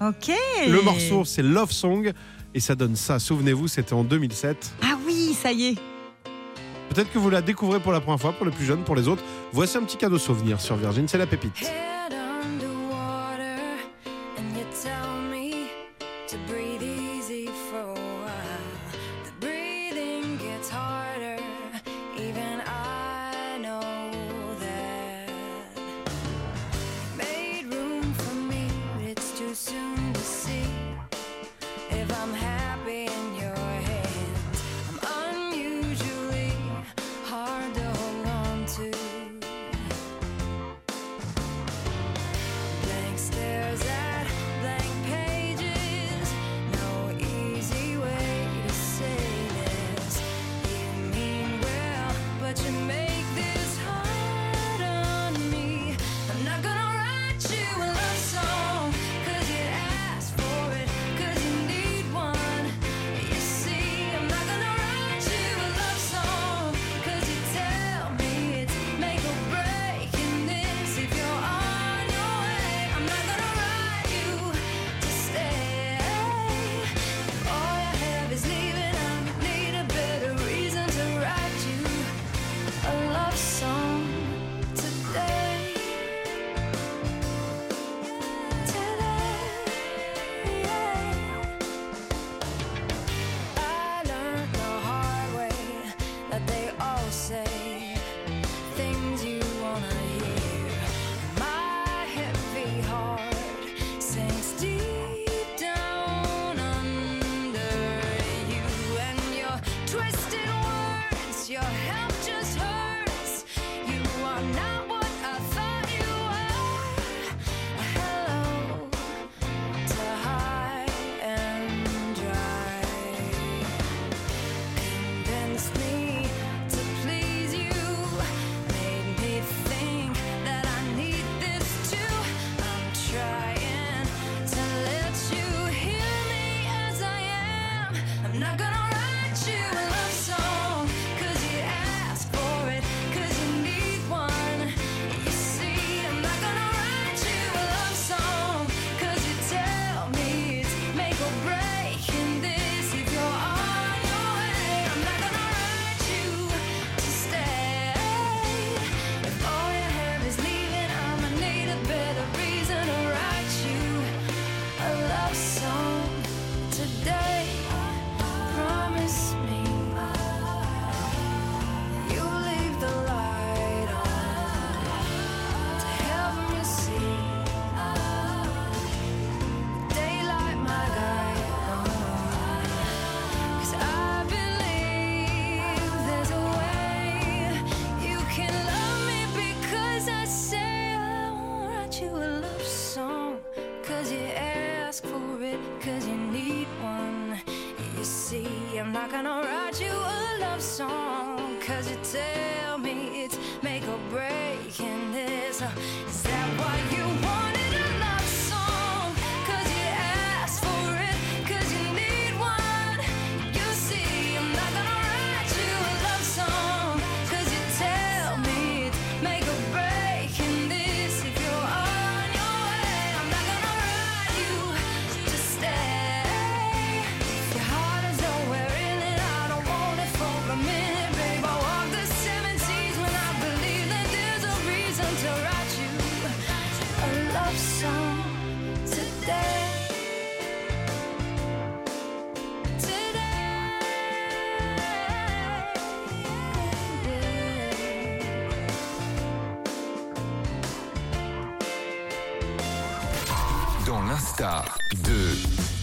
Ok. 0.00 0.30
Le 0.68 0.80
morceau, 0.82 1.24
c'est 1.24 1.42
Love 1.42 1.72
Song. 1.72 2.12
Et 2.54 2.60
ça 2.60 2.74
donne 2.74 2.96
ça. 2.96 3.18
Souvenez-vous, 3.18 3.68
c'était 3.68 3.92
en 3.92 4.04
2007. 4.04 4.72
Ah 4.82 4.96
oui, 5.06 5.36
ça 5.40 5.52
y 5.52 5.66
est. 5.66 5.74
Peut-être 6.88 7.12
que 7.12 7.18
vous 7.18 7.28
la 7.30 7.42
découvrez 7.42 7.78
pour 7.80 7.92
la 7.92 8.00
première 8.00 8.18
fois, 8.20 8.32
pour 8.32 8.46
les 8.46 8.52
plus 8.52 8.64
jeunes, 8.64 8.82
pour 8.84 8.96
les 8.96 9.06
autres. 9.06 9.22
Voici 9.52 9.76
un 9.76 9.82
petit 9.82 9.98
cadeau 9.98 10.18
souvenir 10.18 10.58
sur 10.60 10.74
Virgin. 10.76 11.06
C'est 11.06 11.18
la 11.18 11.26
pépite. 11.26 11.70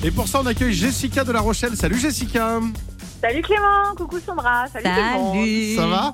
Et 0.06 0.12
pour 0.12 0.28
ça, 0.28 0.40
on 0.40 0.46
accueille 0.46 0.72
Jessica 0.72 1.24
de 1.24 1.32
La 1.32 1.42
Rochelle. 1.42 1.76
Salut 1.76 1.98
Jessica. 1.98 2.60
Salut 3.22 3.42
Clément, 3.42 3.96
coucou 3.98 4.20
Sandra, 4.24 4.68
salut, 4.72 4.84
tout 4.86 4.92
le 4.92 5.14
monde. 5.18 5.36
Salut. 5.36 5.76
Ça 5.76 5.88
va? 5.88 6.14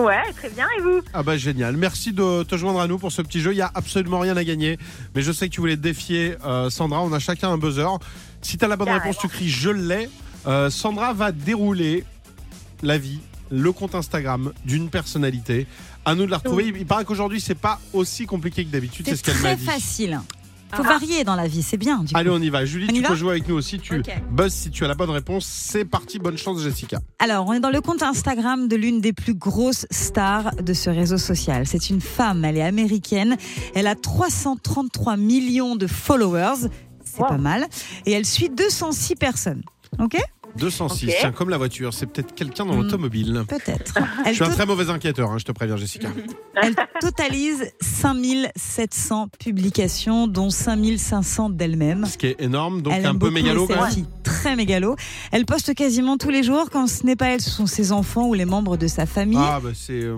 Ouais, 0.00 0.32
très 0.36 0.50
bien, 0.50 0.68
et 0.78 0.82
vous? 0.82 1.00
Ah 1.12 1.24
bah 1.24 1.36
génial. 1.36 1.76
Merci 1.76 2.12
de 2.12 2.44
te 2.44 2.56
joindre 2.56 2.80
à 2.80 2.86
nous 2.86 2.96
pour 2.96 3.10
ce 3.10 3.20
petit 3.20 3.40
jeu. 3.40 3.52
Il 3.52 3.56
y 3.56 3.60
a 3.60 3.72
absolument 3.74 4.20
rien 4.20 4.36
à 4.36 4.44
gagner, 4.44 4.78
mais 5.16 5.22
je 5.22 5.32
sais 5.32 5.48
que 5.48 5.52
tu 5.54 5.60
voulais 5.60 5.74
te 5.76 5.82
défier 5.82 6.36
euh, 6.46 6.70
Sandra. 6.70 7.02
On 7.02 7.12
a 7.12 7.18
chacun 7.18 7.50
un 7.50 7.58
buzzer. 7.58 7.88
Si 8.40 8.56
tu 8.56 8.64
as 8.64 8.68
la 8.68 8.76
bonne 8.76 8.86
Carrément. 8.86 9.04
réponse, 9.06 9.18
tu 9.20 9.26
cries 9.26 9.48
je 9.48 9.70
l'ai. 9.70 10.08
Euh, 10.46 10.70
Sandra 10.70 11.12
va 11.12 11.32
dérouler 11.32 12.04
la 12.84 12.98
vie, 12.98 13.18
le 13.50 13.72
compte 13.72 13.96
Instagram 13.96 14.52
d'une 14.64 14.90
personnalité. 14.90 15.66
À 16.04 16.14
nous 16.14 16.24
de 16.26 16.30
la 16.30 16.36
retrouver. 16.38 16.68
Il, 16.68 16.76
il 16.76 16.86
paraît 16.86 17.04
qu'aujourd'hui 17.04 17.40
c'est 17.40 17.56
pas 17.56 17.80
aussi 17.92 18.26
compliqué 18.26 18.64
que 18.64 18.70
d'habitude. 18.70 19.06
C'est 19.08 19.16
C'est 19.16 19.16
ce 19.16 19.22
qu'elle 19.24 19.34
m'a 19.42 19.48
très 19.48 19.56
dit. 19.56 19.64
facile. 19.64 20.20
Faut 20.74 20.82
Ah. 20.84 20.98
varier 20.98 21.24
dans 21.24 21.34
la 21.34 21.46
vie, 21.48 21.62
c'est 21.62 21.76
bien. 21.76 21.98
Du 22.04 22.12
coup. 22.12 22.18
Allez, 22.18 22.30
on 22.30 22.38
y 22.40 22.50
va. 22.50 22.64
Julie, 22.64 22.86
On 22.90 22.92
tu 22.92 23.02
va 23.02 23.08
peux 23.08 23.14
jouer 23.14 23.30
avec 23.30 23.48
nous 23.48 23.54
aussi. 23.54 23.78
Tu 23.78 24.02
buzz 24.30 24.52
si 24.52 24.70
tu 24.70 24.84
as 24.84 24.88
la 24.88 24.94
bonne 24.94 25.10
réponse. 25.10 25.46
C'est 25.46 25.84
parti. 25.84 26.18
Bonne 26.18 26.36
chance, 26.38 26.60
Jessica. 26.62 26.98
Alors, 27.18 27.46
on 27.48 27.52
est 27.54 27.60
dans 27.60 27.70
le 27.70 27.80
compte 27.80 28.02
Instagram 28.02 28.68
de 28.68 28.76
l'une 28.76 29.00
des 29.00 29.12
plus 29.12 29.34
grosses 29.34 29.86
stars 29.90 30.54
de 30.56 30.72
ce 30.74 30.90
réseau 30.90 31.16
social. 31.18 31.66
C'est 31.66 31.88
une 31.90 32.00
femme, 32.00 32.44
elle 32.44 32.56
est 32.58 32.62
américaine. 32.62 33.36
Elle 33.74 33.86
a 33.86 33.94
333 33.94 35.16
millions 35.16 35.74
de 35.76 35.86
followers. 35.86 36.68
C'est 37.04 37.20
Wow. 37.22 37.28
pas 37.28 37.38
mal. 37.38 37.66
Et 38.06 38.12
elle 38.12 38.26
suit 38.26 38.50
206 38.50 39.14
personnes. 39.16 39.62
Ok? 39.98 40.16
206. 40.58 41.06
Ok. 41.08 41.14
Tiens, 41.20 41.32
comme 41.32 41.48
la 41.50 41.56
voiture, 41.58 41.94
c'est 41.94 42.06
peut-être 42.06 42.34
quelqu'un 42.34 42.66
dans 42.66 42.74
Hmm. 42.74 42.82
l'automobile. 42.82 43.44
Peut-être. 43.48 43.94
Je 44.26 44.32
suis 44.32 44.44
un 44.44 44.50
très 44.50 44.66
mauvais 44.66 44.90
inquiéteur, 44.90 45.30
hein, 45.30 45.38
je 45.38 45.44
te 45.44 45.52
préviens, 45.52 45.76
Jessica. 45.76 46.08
elle 46.62 46.74
totalise 47.00 47.72
5700 47.80 49.28
publications, 49.38 50.26
dont 50.26 50.50
5500 50.50 51.50
d'elle-même. 51.50 52.06
Ce 52.06 52.18
qui 52.18 52.26
est 52.26 52.40
énorme, 52.40 52.82
donc 52.82 52.92
elle 52.96 53.06
un 53.06 53.10
aime 53.10 53.18
peu 53.18 53.30
mégalo 53.30 53.66
quand 53.66 53.80
même. 53.82 54.06
Très 54.22 54.56
mégalo. 54.56 54.96
Elle 55.32 55.46
poste 55.46 55.74
quasiment 55.74 56.16
tous 56.18 56.30
les 56.30 56.42
jours. 56.42 56.68
Quand 56.70 56.86
ce 56.86 57.04
n'est 57.06 57.16
pas 57.16 57.28
elle, 57.28 57.40
ce 57.40 57.50
sont 57.50 57.66
ses 57.66 57.92
enfants 57.92 58.26
ou 58.26 58.34
les 58.34 58.44
membres 58.44 58.76
de 58.76 58.86
sa 58.86 59.06
famille. 59.06 59.38
Ah, 59.40 59.60
bah 59.62 59.70
c'est 59.74 60.02
euh, 60.02 60.16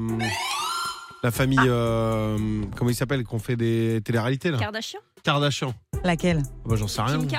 la 1.22 1.30
famille. 1.30 1.58
euh, 1.66 2.36
comment 2.76 2.90
il 2.90 2.94
s'appelle 2.94 3.24
Qu'on 3.24 3.38
fait 3.38 3.56
des 3.56 4.00
télé-réalités 4.04 4.50
là? 4.50 4.58
Kardashian? 4.58 5.00
Kardashian. 5.22 5.74
Laquelle? 6.04 6.42
Ah 6.46 6.68
Bah, 6.68 6.76
J'en 6.76 6.88
sais 6.88 7.02
rien. 7.02 7.18
Kim 7.18 7.28
K? 7.28 7.36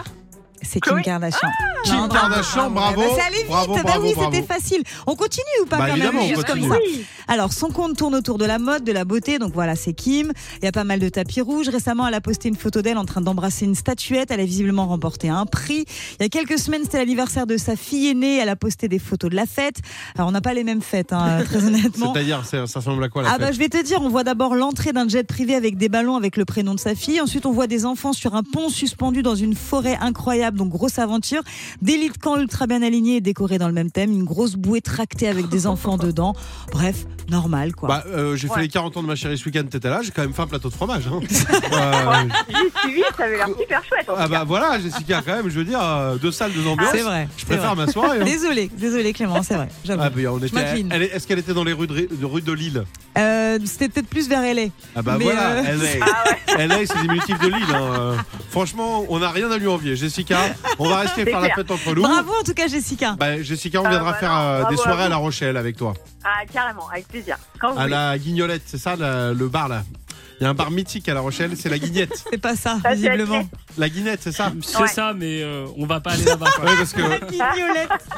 C'est 0.63 0.79
Kim. 0.79 1.01
Kardashian. 1.01 1.49
Kim 1.83 1.95
Non, 1.95 2.01
non, 2.03 2.07
Kardashian, 2.09 2.69
bravo. 2.69 3.01
bah, 3.01 3.07
ça 3.17 3.25
allait 3.25 3.37
vite. 3.37 3.47
Bravo, 3.47 3.73
bah 3.75 3.81
bravo, 3.83 4.03
oui, 4.07 4.13
c'était 4.17 4.43
facile. 4.45 4.83
On 5.07 5.15
continue 5.15 5.43
ou 5.63 5.65
pas 5.65 5.77
Bah, 5.79 5.87
quand 5.89 5.97
même 5.97 6.27
juste 6.27 6.43
comme 6.45 6.61
ça. 6.69 6.75
Alors, 7.27 7.53
son 7.53 7.69
compte 7.69 7.97
tourne 7.97 8.13
autour 8.15 8.37
de 8.37 8.45
la 8.45 8.59
mode, 8.59 8.83
de 8.83 8.91
la 8.91 9.03
beauté. 9.05 9.39
Donc 9.39 9.53
voilà, 9.53 9.75
c'est 9.75 9.93
Kim. 9.93 10.31
Il 10.61 10.65
y 10.65 10.67
a 10.67 10.71
pas 10.71 10.83
mal 10.83 10.99
de 10.99 11.09
tapis 11.09 11.41
rouges. 11.41 11.69
Récemment, 11.69 12.07
elle 12.07 12.13
a 12.13 12.21
posté 12.21 12.49
une 12.49 12.55
photo 12.55 12.81
d'elle 12.81 12.97
en 12.97 13.05
train 13.05 13.21
d'embrasser 13.21 13.65
une 13.65 13.75
statuette. 13.75 14.29
Elle 14.31 14.39
a 14.39 14.45
visiblement 14.45 14.85
remporté 14.87 15.29
un 15.29 15.45
prix. 15.45 15.85
Il 16.19 16.23
y 16.23 16.25
a 16.25 16.29
quelques 16.29 16.59
semaines, 16.59 16.81
c'était 16.83 16.97
l'anniversaire 16.99 17.47
de 17.47 17.57
sa 17.57 17.75
fille 17.75 18.09
aînée. 18.09 18.37
Elle 18.37 18.49
a 18.49 18.55
posté 18.55 18.87
des 18.87 18.99
photos 18.99 19.29
de 19.31 19.35
la 19.35 19.45
fête. 19.45 19.77
Alors, 20.15 20.27
on 20.29 20.31
n'a 20.31 20.41
pas 20.41 20.53
les 20.53 20.63
mêmes 20.63 20.81
fêtes, 20.81 21.13
hein, 21.13 21.41
très 21.45 21.63
honnêtement. 21.65 22.13
C'est-à-dire, 22.13 22.43
c'est- 22.45 22.67
ça 22.67 22.79
ressemble 22.79 23.03
à 23.03 23.09
quoi 23.09 23.23
la 23.23 23.29
Ah 23.29 23.31
fête 23.33 23.41
bah 23.41 23.51
je 23.51 23.57
vais 23.59 23.69
te 23.69 23.81
dire, 23.83 24.01
on 24.01 24.09
voit 24.09 24.23
d'abord 24.23 24.55
l'entrée 24.55 24.93
d'un 24.93 25.07
jet 25.07 25.25
privé 25.25 25.55
avec 25.55 25.77
des 25.77 25.89
ballons 25.89 26.15
avec 26.17 26.37
le 26.37 26.45
prénom 26.45 26.73
de 26.75 26.79
sa 26.79 26.95
fille. 26.95 27.19
Ensuite, 27.21 27.45
on 27.45 27.51
voit 27.51 27.67
des 27.67 27.85
enfants 27.85 28.13
sur 28.13 28.35
un 28.35 28.43
pont 28.43 28.69
suspendu 28.69 29.23
dans 29.23 29.35
une 29.35 29.55
forêt 29.55 29.97
incroyable, 30.01 30.50
donc 30.55 30.69
grosse 30.69 30.99
aventure. 30.99 31.41
Des 31.81 31.97
lits 31.97 32.09
de 32.09 32.17
camp 32.17 32.37
ultra 32.37 32.67
bien 32.67 32.81
alignés 32.81 33.17
et 33.17 33.21
décorés 33.21 33.57
dans 33.57 33.67
le 33.67 33.73
même 33.73 33.91
thème. 33.91 34.11
Une 34.11 34.23
grosse 34.23 34.55
bouée 34.55 34.81
tractée 34.81 35.27
avec 35.27 35.47
des 35.49 35.67
enfants 35.67 35.97
dedans. 35.97 36.33
Bref, 36.71 37.05
normal 37.29 37.73
quoi. 37.75 37.87
Bah, 37.89 38.03
euh, 38.07 38.35
j'ai 38.35 38.47
fait 38.47 38.55
Ouais. 38.55 38.61
les 38.63 38.67
40 38.67 38.97
ans 38.97 39.01
de 39.03 39.07
ma 39.07 39.15
chérie 39.15 39.37
ce 39.37 39.45
week-end, 39.45 39.63
t'étais 39.69 39.89
là, 39.89 40.01
j'ai 40.03 40.11
quand 40.11 40.21
même 40.21 40.33
fait 40.33 40.41
un 40.41 40.47
plateau 40.47 40.69
de 40.69 40.73
fromage. 40.73 41.07
Hein. 41.07 41.19
Euh, 41.73 42.23
J'ai 42.49 42.79
suivi, 42.81 43.01
ça 43.17 43.23
avait 43.23 43.37
l'air 43.37 43.47
super 43.47 43.83
chouette. 43.85 44.09
en 44.09 44.13
ah 44.17 44.27
bah 44.27 44.39
cas. 44.39 44.43
voilà, 44.43 44.79
Jessica, 44.79 45.21
quand 45.25 45.35
même, 45.35 45.49
je 45.49 45.57
veux 45.59 45.63
dire, 45.63 45.79
euh, 45.81 46.17
deux 46.17 46.31
salles, 46.31 46.51
deux 46.51 46.67
ambiances. 46.67 46.89
c'est 46.91 47.01
vrai. 47.01 47.27
Je 47.37 47.45
préfère 47.45 47.75
ma 47.75 47.87
soirée. 47.87 48.19
hein. 48.21 48.25
Désolé, 48.25 48.69
désolé 48.77 49.13
Clément, 49.13 49.41
c'est 49.43 49.55
vrai. 49.55 49.69
j'avoue. 49.85 50.01
Ah, 50.03 50.09
bah, 50.09 50.21
on 50.31 50.39
était, 50.39 50.83
elle 50.89 51.03
Est-ce 51.03 51.27
qu'elle 51.27 51.39
était 51.39 51.53
dans 51.53 51.63
les 51.63 51.73
rues 51.73 51.87
de, 51.87 52.07
de, 52.11 52.25
rue 52.25 52.41
de 52.41 52.51
Lille? 52.51 52.83
Euh, 53.17 53.57
C'était 53.65 53.89
peut-être 53.89 54.07
plus 54.07 54.27
vers 54.27 54.41
LA. 54.41 54.63
Ah 54.95 55.01
bah 55.01 55.15
Mais, 55.17 55.25
voilà, 55.25 55.49
euh, 55.51 55.77
LA. 56.57 56.67
LA, 56.67 56.77
c'est 56.85 56.99
diminutif 57.01 57.39
de 57.39 57.47
Lille. 57.47 57.75
hein. 57.75 58.17
Franchement, 58.49 59.05
on 59.09 59.19
n'a 59.19 59.29
rien 59.29 59.49
à 59.51 59.57
lui 59.57 59.67
envier. 59.67 59.95
Jessica, 59.95 60.40
on 60.79 60.89
va 60.89 60.97
rester 60.97 61.25
faire 61.25 61.39
la 61.41 61.49
fête 61.49 61.69
entre 61.71 61.93
nous. 61.95 62.01
Bravo 62.01 62.31
en 62.39 62.43
tout 62.43 62.53
cas 62.53 62.67
Jessica. 62.67 63.15
Bah, 63.19 63.41
Jessica, 63.41 63.81
on 63.81 63.85
Ah, 63.85 63.89
viendra 63.89 64.11
bah 64.11 64.17
faire 64.17 64.37
euh, 64.37 64.63
des 64.69 64.77
soirées 64.77 65.03
à. 65.03 65.09
La 65.09 65.17
Rochelle 65.17 65.57
avec 65.57 65.77
toi. 65.77 65.93
Ah, 66.23 66.45
carrément, 66.51 66.87
avec 66.89 67.07
plaisir. 67.07 67.37
Quand 67.59 67.73
vous 67.73 67.79
À 67.79 67.83
voulez. 67.83 67.91
la 67.93 68.17
Guignolette, 68.17 68.63
c'est 68.65 68.77
ça, 68.77 68.95
la- 68.95 69.33
le 69.33 69.47
bar 69.47 69.67
là? 69.67 69.83
Il 70.41 70.45
y 70.45 70.47
a 70.47 70.49
un 70.49 70.53
bar 70.55 70.71
mythique 70.71 71.07
à 71.07 71.13
La 71.13 71.19
Rochelle, 71.19 71.51
c'est 71.55 71.69
la 71.69 71.77
Guignette. 71.77 72.23
C'est 72.31 72.39
pas 72.41 72.55
ça, 72.55 72.79
visiblement. 72.91 73.47
La 73.77 73.89
Guignette, 73.89 74.21
c'est 74.23 74.31
ça 74.31 74.51
C'est 74.63 74.77
Ouais. 74.81 74.87
ça, 74.87 75.13
mais 75.15 75.43
euh, 75.43 75.67
on 75.77 75.85
va 75.85 75.99
pas 75.99 76.13
aller 76.13 76.25
là-bas. 76.25 76.47
parce 76.59 76.93
que 76.93 77.01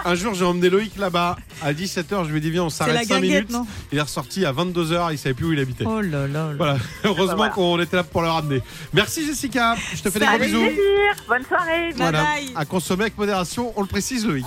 un 0.05 0.15
jour 0.15 0.33
j'ai 0.33 0.45
emmené 0.45 0.69
Loïc 0.69 0.97
là-bas 0.97 1.35
à 1.61 1.73
17h, 1.73 2.25
je 2.25 2.29
lui 2.31 2.37
ai 2.37 2.41
dit 2.41 2.49
viens 2.49 2.63
on 2.63 2.69
s'arrête 2.69 2.95
5 3.05 3.07
gaguette, 3.09 3.21
minutes. 3.21 3.49
non 3.51 3.67
Il 3.91 3.97
est 3.97 4.01
ressorti 4.01 4.45
à 4.45 4.53
22h, 4.53 5.09
il 5.11 5.17
savait 5.17 5.33
plus 5.35 5.47
où 5.47 5.51
il 5.53 5.59
habitait. 5.59 5.83
Oh 5.85 5.99
là 5.99 6.25
là. 6.27 6.47
là. 6.47 6.53
Voilà, 6.57 6.77
heureusement 7.03 7.35
voilà. 7.35 7.51
qu'on 7.51 7.79
était 7.81 7.97
là 7.97 8.03
pour 8.03 8.21
le 8.21 8.29
ramener. 8.29 8.61
Merci 8.93 9.25
Jessica, 9.25 9.75
je 9.93 10.01
te 10.01 10.09
fais 10.09 10.19
des 10.19 10.25
gros 10.25 10.35
Avec 10.35 10.47
bisous. 10.47 10.61
plaisir. 10.61 10.81
Bonne 11.27 11.43
soirée. 11.45 11.89
Bye 11.89 11.93
Voilà, 11.97 12.23
bye. 12.23 12.51
à 12.55 12.63
consommer 12.65 13.01
avec 13.03 13.17
modération, 13.17 13.73
on 13.75 13.81
le 13.81 13.87
précise 13.87 14.25
Loïc. 14.25 14.45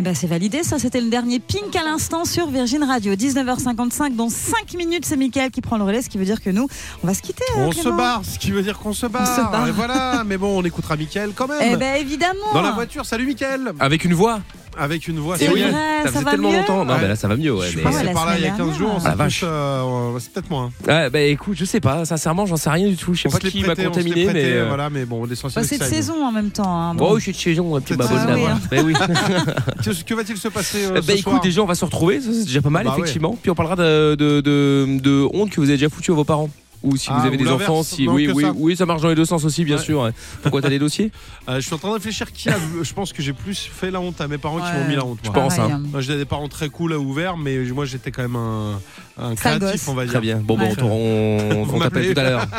Eh 0.00 0.02
ben 0.02 0.14
c'est 0.14 0.26
validé, 0.26 0.62
ça 0.62 0.78
c'était 0.78 1.02
le 1.02 1.10
dernier 1.10 1.40
Pink 1.40 1.76
à 1.76 1.84
l'instant 1.84 2.24
sur 2.24 2.48
Virgin 2.48 2.82
Radio. 2.82 3.12
19h55, 3.16 4.16
dans 4.16 4.30
5 4.30 4.72
minutes 4.78 5.04
c'est 5.04 5.18
Mickaël 5.18 5.50
qui 5.50 5.60
prend 5.60 5.76
le 5.76 5.84
relais, 5.84 6.00
ce 6.00 6.08
qui 6.08 6.16
veut 6.16 6.24
dire 6.24 6.40
que 6.40 6.48
nous, 6.48 6.66
on 7.04 7.06
va 7.06 7.12
se 7.12 7.20
quitter. 7.20 7.44
euh, 7.58 7.66
On 7.66 7.72
se 7.72 7.90
barre, 7.90 8.22
ce 8.24 8.38
qui 8.38 8.50
veut 8.50 8.62
dire 8.62 8.78
qu'on 8.78 8.94
se 8.94 9.04
barre. 9.04 9.26
se 9.26 9.42
barre. 9.42 9.68
Et 9.68 9.72
voilà, 9.72 10.22
mais 10.24 10.38
bon, 10.38 10.58
on 10.58 10.64
écoutera 10.64 10.96
Mickaël 10.96 11.32
quand 11.34 11.48
même. 11.48 11.58
Eh 11.62 11.76
ben 11.76 11.96
évidemment. 12.00 12.50
Dans 12.54 12.62
la 12.62 12.70
voiture, 12.70 13.04
salut 13.04 13.26
Mickaël. 13.26 13.72
Avec 13.78 14.06
une 14.06 14.14
voix 14.14 14.40
Avec 14.78 15.08
une 15.08 15.18
voix. 15.18 15.36
C'est 15.36 15.46
vrai, 15.48 15.60
Ça 15.60 16.04
ça 16.04 16.12
faisait 16.12 16.24
va 16.24 16.30
tellement 16.30 16.50
mieux 16.52 16.56
longtemps. 16.58 16.84
Non, 16.84 16.94
Ouais. 16.94 17.00
mais 17.02 17.08
là, 17.08 17.16
ça 17.16 17.28
va 17.28 17.36
mieux. 17.36 17.52
Ouais, 17.54 17.64
Je 17.66 17.70
suis 17.70 17.76
mais- 17.78 17.82
passé 17.82 18.06
ouais, 18.06 18.12
par 18.12 18.24
là 18.26 18.38
il 18.38 18.42
y 18.42 18.46
a 18.46 18.54
semaine 18.54 18.68
15 18.68 18.78
jours, 18.78 18.90
Ah, 19.04 19.14
euh, 19.42 20.18
c'est 20.20 20.32
peut-être 20.32 20.50
moins. 20.50 20.70
Ouais, 20.86 21.10
bah 21.10 21.20
écoute, 21.20 21.56
je 21.58 21.64
sais 21.64 21.80
pas. 21.80 22.04
Sincèrement, 22.04 22.46
j'en 22.46 22.56
sais 22.56 22.70
rien 22.70 22.88
du 22.88 22.96
tout. 22.96 23.12
Je 23.12 23.22
sais 23.22 23.28
On 23.28 23.32
pas 23.32 23.38
qui 23.40 23.60
m'a 23.60 23.66
prêté, 23.74 23.84
contaminé, 23.84 24.16
mais. 24.16 24.24
prêté, 24.30 24.52
euh, 24.54 24.64
voilà, 24.68 24.88
mais 24.90 25.04
bon, 25.04 25.24
l'essentiel 25.24 25.62
Bah, 25.64 25.68
c'est 25.68 25.78
de 25.78 25.84
saison 25.84 26.24
en 26.24 26.32
même 26.32 26.50
temps. 26.50 26.64
hein, 26.80 26.94
Bon, 26.94 27.10
bon. 27.10 27.16
je 27.18 27.22
suis 27.24 27.32
de 27.32 27.36
chez 27.36 27.54
Jean, 27.54 27.74
un 27.76 27.80
petit 27.80 27.96
d'avoir. 27.96 28.26
oui, 28.36 28.42
Mais 28.72 28.80
oui. 28.80 28.94
Que, 30.06 30.14
va-t-il 30.14 30.36
se 30.38 30.48
passer 30.48 30.84
euh, 30.86 30.94
Bah 30.94 31.00
ce 31.06 31.12
écoute, 31.12 31.42
déjà 31.42 31.62
on 31.62 31.66
va 31.66 31.74
se 31.74 31.84
retrouver, 31.84 32.20
ça 32.20 32.30
c'est 32.32 32.44
déjà 32.44 32.62
pas 32.62 32.70
mal 32.70 32.84
Bah 32.86 32.94
effectivement. 32.96 33.36
Puis 33.40 33.50
on 33.50 33.54
parlera 33.54 33.76
de 33.76 35.28
honte 35.34 35.50
que 35.50 35.56
vous 35.56 35.68
avez 35.68 35.76
déjà 35.76 35.88
foutu 35.88 36.10
à 36.12 36.14
vos 36.14 36.24
parents. 36.24 36.48
Ou 36.82 36.96
si 36.96 37.08
Ah, 37.10 37.18
vous 37.20 37.26
avez 37.26 37.36
ou 37.36 37.40
des 37.44 37.48
enfants, 37.50 37.82
si 37.82 38.06
non, 38.06 38.14
oui, 38.14 38.30
oui, 38.34 38.42
ça. 38.42 38.52
oui, 38.56 38.76
ça 38.76 38.86
marche 38.86 39.02
dans 39.02 39.08
les 39.08 39.14
deux 39.14 39.24
sens 39.26 39.44
aussi, 39.44 39.64
bien 39.64 39.76
Ouais. 39.76 39.82
sûr. 39.82 40.00
ouais. 40.02 40.12
Pourquoi 40.42 40.62
t'as 40.62 40.68
des 40.70 40.78
dossiers 40.78 41.10
Euh, 41.48 41.56
Je 41.56 41.60
suis 41.66 41.74
en 41.74 41.78
train 41.78 41.88
de 41.88 41.94
réfléchir 41.94 42.32
qui 42.32 42.48
a. 42.48 42.56
Je 42.82 42.92
pense 42.92 43.12
que 43.12 43.22
j'ai 43.22 43.32
plus 43.32 43.58
fait 43.72 43.90
la 43.90 44.00
honte 44.00 44.20
à 44.20 44.28
mes 44.28 44.38
parents 44.38 44.58
qui 44.60 44.72
m'ont 44.72 44.88
mis 44.88 44.94
la 44.96 45.04
honte. 45.04 45.18
Je 45.22 45.30
pense. 45.30 45.58
Hein. 45.58 45.68
hein. 45.72 45.82
Moi, 45.90 46.00
j'ai 46.00 46.16
des 46.16 46.24
parents 46.24 46.48
très 46.48 46.68
cool, 46.68 46.92
ouverts, 46.94 47.36
mais 47.36 47.58
moi 47.74 47.84
j'étais 47.84 48.10
quand 48.10 48.22
même 48.22 48.36
un, 48.36 49.34
créatif, 49.34 49.60
gosse. 49.60 49.88
on 49.88 49.94
va 49.94 50.04
dire. 50.04 50.12
Très 50.12 50.20
bien. 50.20 50.36
Bon, 50.38 50.56
bon, 50.56 50.74
on, 50.82 51.66
on, 51.74 51.78
t'appelle 51.80 52.14
tout 52.14 52.20
à 52.20 52.24
l'heure. 52.24 52.46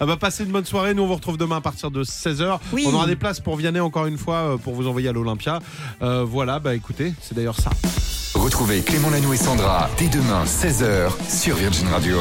Ah 0.00 0.06
bah, 0.06 0.16
passez 0.16 0.44
une 0.44 0.50
bonne 0.50 0.64
soirée. 0.64 0.94
Nous, 0.94 1.02
on 1.02 1.06
vous 1.06 1.14
retrouve 1.14 1.36
demain 1.36 1.56
à 1.56 1.60
partir 1.60 1.90
de 1.90 2.02
16h. 2.04 2.58
Oui. 2.72 2.84
On 2.88 2.94
aura 2.94 3.06
des 3.06 3.16
places 3.16 3.40
pour 3.40 3.56
Vianney 3.56 3.80
encore 3.80 4.06
une 4.06 4.18
fois 4.18 4.36
euh, 4.36 4.56
pour 4.56 4.74
vous 4.74 4.86
envoyer 4.86 5.08
à 5.08 5.12
l'Olympia. 5.12 5.60
Euh, 6.02 6.24
voilà, 6.26 6.58
bah 6.58 6.74
écoutez, 6.74 7.12
c'est 7.20 7.34
d'ailleurs 7.34 7.56
ça. 7.58 7.70
Retrouvez 8.34 8.80
Clément 8.80 9.10
Lanoux 9.10 9.32
et 9.32 9.36
Sandra 9.36 9.90
dès 9.98 10.08
demain 10.08 10.44
16h 10.44 11.10
sur 11.28 11.56
Virgin 11.56 11.88
Radio. 11.88 12.18